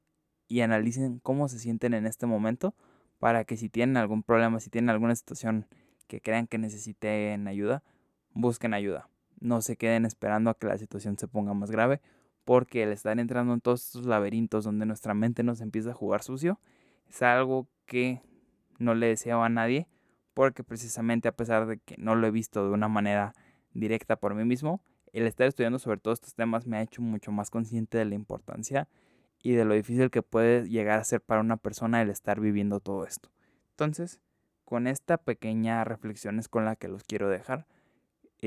y 0.48 0.62
analicen 0.62 1.20
cómo 1.20 1.48
se 1.48 1.58
sienten 1.58 1.96
en 1.96 2.06
este 2.06 2.28
momento 2.28 2.76
para 3.18 3.44
que 3.44 3.58
si 3.58 3.70
tienen 3.70 3.98
algún 3.98 4.22
problema, 4.22 4.60
si 4.60 4.70
tienen 4.70 4.92
alguna 4.92 5.16
situación 5.16 5.68
que 6.08 6.22
crean 6.22 6.46
que 6.46 6.60
necesiten 6.60 7.48
ayuda, 7.48 7.82
busquen 8.34 8.76
ayuda 8.76 9.10
no 9.40 9.62
se 9.62 9.78
queden 9.78 10.06
esperando 10.06 10.50
a 10.50 10.58
que 10.58 10.68
la 10.68 10.78
situación 10.78 11.18
se 11.18 11.28
ponga 11.28 11.54
más 11.54 11.72
grave, 11.72 12.02
porque 12.44 12.84
el 12.84 12.92
estar 12.92 13.20
entrando 13.20 13.54
en 13.54 13.62
todos 13.62 13.86
estos 13.86 14.06
laberintos 14.06 14.64
donde 14.64 14.86
nuestra 14.86 15.14
mente 15.14 15.44
nos 15.44 15.62
empieza 15.62 15.92
a 15.92 15.94
jugar 15.94 16.24
sucio 16.24 16.60
es 17.10 17.22
algo 17.22 17.68
que 17.86 18.22
no 18.78 18.94
le 18.94 19.08
deseo 19.08 19.44
a 19.44 19.50
nadie, 19.50 19.88
porque 20.34 20.64
precisamente 20.64 21.28
a 21.28 21.36
pesar 21.36 21.66
de 21.66 21.80
que 21.80 21.96
no 21.98 22.16
lo 22.16 22.28
he 22.28 22.32
visto 22.32 22.66
de 22.66 22.74
una 22.74 22.88
manera 22.88 23.34
directa 23.74 24.16
por 24.16 24.36
mí 24.36 24.44
mismo, 24.44 24.82
el 25.14 25.28
estar 25.28 25.48
estudiando 25.48 25.80
sobre 25.80 26.00
todos 26.00 26.18
estos 26.18 26.36
temas 26.36 26.68
me 26.68 26.78
ha 26.78 26.82
hecho 26.82 27.02
mucho 27.02 27.32
más 27.32 27.50
consciente 27.50 27.98
de 27.98 28.06
la 28.06 28.16
importancia 28.16 28.88
y 29.42 29.52
de 29.52 29.64
lo 29.64 29.74
difícil 29.74 30.10
que 30.10 30.22
puede 30.22 30.68
llegar 30.68 31.00
a 31.00 31.04
ser 31.04 31.22
para 31.22 31.42
una 31.42 31.58
persona 31.58 32.02
el 32.02 32.10
estar 32.10 32.40
viviendo 32.40 32.80
todo 32.80 33.06
esto. 33.06 33.30
Entonces, 33.72 34.20
con 34.66 34.88
esta 34.88 35.18
pequeña 35.18 35.84
reflexión 35.84 36.40
es 36.40 36.50
con 36.50 36.66
la 36.66 36.76
que 36.76 36.88
los 36.88 37.04
quiero 37.04 37.30
dejar. 37.30 37.68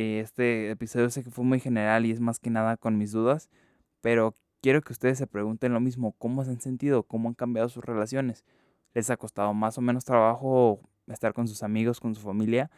Este 0.00 0.70
episodio 0.70 1.10
sé 1.10 1.24
que 1.24 1.30
fue 1.32 1.44
muy 1.44 1.58
general 1.58 2.06
y 2.06 2.12
es 2.12 2.20
más 2.20 2.38
que 2.38 2.50
nada 2.50 2.76
con 2.76 2.98
mis 2.98 3.10
dudas, 3.10 3.50
pero 4.00 4.36
quiero 4.60 4.80
que 4.80 4.92
ustedes 4.92 5.18
se 5.18 5.26
pregunten 5.26 5.72
lo 5.72 5.80
mismo, 5.80 6.14
cómo 6.18 6.44
se 6.44 6.52
han 6.52 6.60
sentido, 6.60 7.02
cómo 7.02 7.28
han 7.28 7.34
cambiado 7.34 7.68
sus 7.68 7.84
relaciones. 7.84 8.44
¿Les 8.94 9.10
ha 9.10 9.16
costado 9.16 9.52
más 9.54 9.76
o 9.76 9.80
menos 9.80 10.04
trabajo 10.04 10.78
estar 11.08 11.32
con 11.32 11.48
sus 11.48 11.64
amigos, 11.64 11.98
con 11.98 12.14
su 12.14 12.20
familia, 12.20 12.70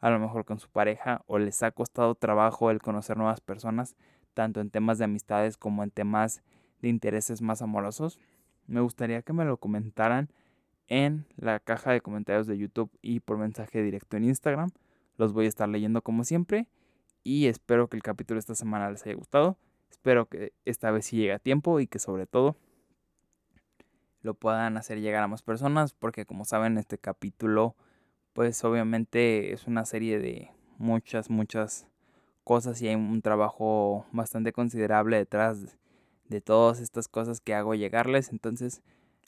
a 0.00 0.10
lo 0.10 0.18
mejor 0.18 0.44
con 0.44 0.58
su 0.58 0.68
pareja, 0.68 1.22
o 1.26 1.38
les 1.38 1.62
ha 1.62 1.70
costado 1.70 2.14
trabajo 2.14 2.70
el 2.70 2.82
conocer 2.82 3.16
nuevas 3.16 3.40
personas, 3.40 3.96
tanto 4.34 4.60
en 4.60 4.68
temas 4.68 4.98
de 4.98 5.04
amistades 5.04 5.56
como 5.56 5.82
en 5.82 5.90
temas 5.90 6.42
de 6.82 6.90
intereses 6.90 7.40
más 7.40 7.62
amorosos? 7.62 8.20
Me 8.66 8.82
gustaría 8.82 9.22
que 9.22 9.32
me 9.32 9.46
lo 9.46 9.56
comentaran 9.56 10.28
en 10.88 11.24
la 11.38 11.58
caja 11.58 11.92
de 11.92 12.02
comentarios 12.02 12.46
de 12.46 12.58
YouTube 12.58 12.90
y 13.00 13.20
por 13.20 13.38
mensaje 13.38 13.82
directo 13.82 14.18
en 14.18 14.24
Instagram. 14.24 14.68
Los 15.16 15.32
voy 15.32 15.46
a 15.46 15.48
estar 15.48 15.68
leyendo 15.68 16.02
como 16.02 16.24
siempre. 16.24 16.68
Y 17.22 17.46
espero 17.46 17.88
que 17.88 17.96
el 17.96 18.02
capítulo 18.02 18.36
de 18.36 18.40
esta 18.40 18.54
semana 18.54 18.90
les 18.90 19.04
haya 19.04 19.16
gustado. 19.16 19.58
Espero 19.90 20.26
que 20.26 20.52
esta 20.64 20.90
vez 20.90 21.06
sí 21.06 21.16
llegue 21.16 21.32
a 21.32 21.38
tiempo 21.38 21.80
y 21.80 21.86
que 21.86 21.98
sobre 21.98 22.26
todo 22.26 22.56
lo 24.22 24.34
puedan 24.34 24.76
hacer 24.76 25.00
llegar 25.00 25.22
a 25.22 25.28
más 25.28 25.42
personas. 25.42 25.92
Porque 25.94 26.26
como 26.26 26.44
saben, 26.44 26.78
este 26.78 26.98
capítulo 26.98 27.76
pues 28.36 28.62
obviamente 28.64 29.54
es 29.54 29.66
una 29.66 29.86
serie 29.86 30.18
de 30.18 30.50
muchas, 30.76 31.30
muchas 31.30 31.86
cosas 32.44 32.82
y 32.82 32.88
hay 32.88 32.94
un 32.94 33.22
trabajo 33.22 34.04
bastante 34.12 34.52
considerable 34.52 35.16
detrás 35.16 35.78
de 36.28 36.42
todas 36.42 36.80
estas 36.80 37.08
cosas 37.08 37.40
que 37.40 37.54
hago 37.54 37.74
llegarles. 37.74 38.30
Entonces 38.30 38.82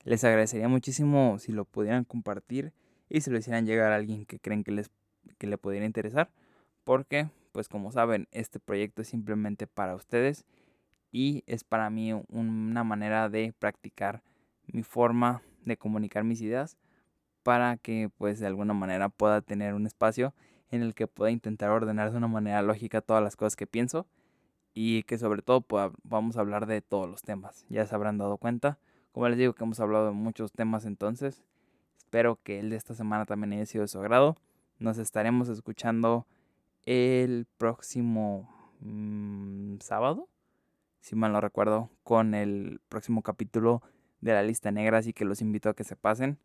les 0.05 0.25
agradecería 0.25 0.69
muchísimo 0.69 1.39
si 1.39 1.53
lo 1.53 1.65
pudieran 1.65 2.05
compartir 2.05 2.75
y 3.09 3.23
si 3.23 3.31
lo 3.31 3.39
hicieran 3.39 3.65
llegar 3.65 3.93
a 3.93 3.97
alguien 3.97 4.27
que 4.27 4.39
creen 4.39 4.63
que, 4.63 4.73
les, 4.73 4.91
que 5.37 5.47
le 5.47 5.59
pudiera 5.59 5.87
interesar. 5.87 6.31
Porque, 6.85 7.29
pues 7.53 7.69
como 7.69 7.93
saben, 7.93 8.29
este 8.31 8.61
proyecto 8.61 9.03
es 9.03 9.09
simplemente 9.09 9.67
para 9.67 9.95
ustedes 9.95 10.47
y 11.13 11.43
es 11.47 11.65
para 11.65 11.91
mí 11.91 12.13
una 12.29 12.85
manera 12.85 13.29
de 13.29 13.53
practicar 13.59 14.23
mi 14.67 14.83
forma 14.83 15.43
de 15.65 15.77
comunicar 15.77 16.25
mis 16.25 16.41
ideas 16.41 16.79
para 17.43 17.77
que 17.77 18.11
pues 18.19 18.41
de 18.41 18.47
alguna 18.47 18.75
manera 18.75 19.09
pueda 19.09 19.41
tener 19.41 19.75
un 19.75 19.87
espacio 19.87 20.35
en 20.71 20.83
el 20.83 20.95
que 20.95 21.07
pueda 21.07 21.31
intentar 21.31 21.71
ordenar 21.71 22.11
de 22.11 22.19
una 22.19 22.29
manera 22.29 22.61
lógica 22.63 23.01
todas 23.01 23.23
las 23.23 23.37
cosas 23.37 23.57
que 23.57 23.67
pienso 23.67 24.07
y 24.75 25.03
que 25.05 25.19
sobre 25.19 25.43
todo 25.43 25.65
vamos 26.03 26.37
a 26.37 26.41
hablar 26.41 26.67
de 26.67 26.83
todos 26.83 27.09
los 27.09 27.23
temas. 27.23 27.65
Ya 27.69 27.87
se 27.87 27.95
habrán 27.95 28.19
dado 28.19 28.37
cuenta. 28.37 28.79
Como 29.13 29.29
les 29.29 29.39
digo 29.39 29.55
que 29.55 29.65
hemos 29.65 29.81
hablado 29.81 30.07
de 30.07 30.13
muchos 30.13 30.53
temas 30.53 30.85
entonces. 30.85 31.43
Espero 31.97 32.39
que 32.43 32.61
el 32.61 32.71
de 32.71 32.77
esta 32.77 32.95
semana 32.95 33.25
también 33.25 33.53
haya 33.55 33.67
sido 33.67 33.83
de 33.83 33.89
su 33.89 33.99
agrado. 33.99 34.37
Nos 34.79 34.99
estaremos 34.99 35.49
escuchando 35.49 36.27
el 36.85 37.47
próximo 37.59 38.49
mm, 38.79 39.79
sábado, 39.81 40.29
si 41.01 41.17
mal 41.17 41.33
no 41.33 41.41
recuerdo, 41.41 41.91
con 42.05 42.33
el 42.33 42.81
próximo 42.89 43.23
capítulo 43.23 43.83
de 44.21 44.35
la 44.35 44.45
lista 44.45 44.71
negra. 44.71 44.99
Así 44.99 45.13
que 45.13 45.25
los 45.25 45.41
invito 45.41 45.69
a 45.69 45.75
que 45.75 45.83
se 45.83 45.97
pasen 45.97 46.39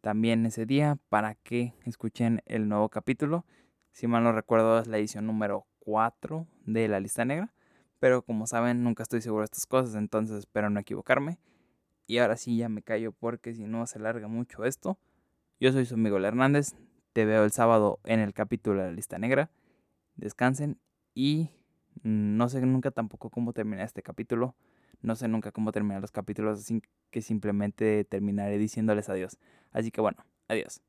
también 0.00 0.44
ese 0.46 0.66
día 0.66 0.98
para 1.08 1.36
que 1.36 1.74
escuchen 1.84 2.42
el 2.46 2.68
nuevo 2.68 2.88
capítulo. 2.88 3.44
Si 3.92 4.08
mal 4.08 4.24
no 4.24 4.32
recuerdo 4.32 4.80
es 4.80 4.88
la 4.88 4.98
edición 4.98 5.24
número 5.24 5.66
4 5.78 6.46
de 6.64 6.88
la 6.88 6.98
lista 6.98 7.24
negra. 7.24 7.52
Pero 8.00 8.22
como 8.22 8.48
saben, 8.48 8.82
nunca 8.82 9.04
estoy 9.04 9.22
seguro 9.22 9.42
de 9.42 9.46
estas 9.46 9.66
cosas, 9.66 9.94
entonces 9.94 10.38
espero 10.38 10.70
no 10.70 10.80
equivocarme. 10.80 11.38
Y 12.08 12.18
ahora 12.18 12.36
sí 12.36 12.56
ya 12.56 12.68
me 12.68 12.82
callo 12.82 13.12
porque 13.12 13.54
si 13.54 13.64
no 13.64 13.86
se 13.86 14.00
larga 14.00 14.26
mucho 14.26 14.64
esto. 14.64 14.98
Yo 15.60 15.70
soy 15.70 15.86
su 15.86 15.94
amigo 15.94 16.18
Hernández. 16.18 16.74
Te 17.16 17.24
veo 17.24 17.44
el 17.44 17.50
sábado 17.50 17.98
en 18.04 18.20
el 18.20 18.34
capítulo 18.34 18.82
de 18.82 18.88
la 18.88 18.92
lista 18.92 19.18
negra. 19.18 19.48
Descansen 20.16 20.78
y 21.14 21.48
no 22.02 22.46
sé 22.50 22.60
nunca 22.60 22.90
tampoco 22.90 23.30
cómo 23.30 23.54
terminar 23.54 23.86
este 23.86 24.02
capítulo. 24.02 24.54
No 25.00 25.16
sé 25.16 25.26
nunca 25.26 25.50
cómo 25.50 25.72
terminar 25.72 26.02
los 26.02 26.10
capítulos, 26.10 26.58
así 26.58 26.82
que 27.10 27.22
simplemente 27.22 28.04
terminaré 28.04 28.58
diciéndoles 28.58 29.08
adiós. 29.08 29.38
Así 29.72 29.90
que 29.90 30.02
bueno, 30.02 30.26
adiós. 30.48 30.82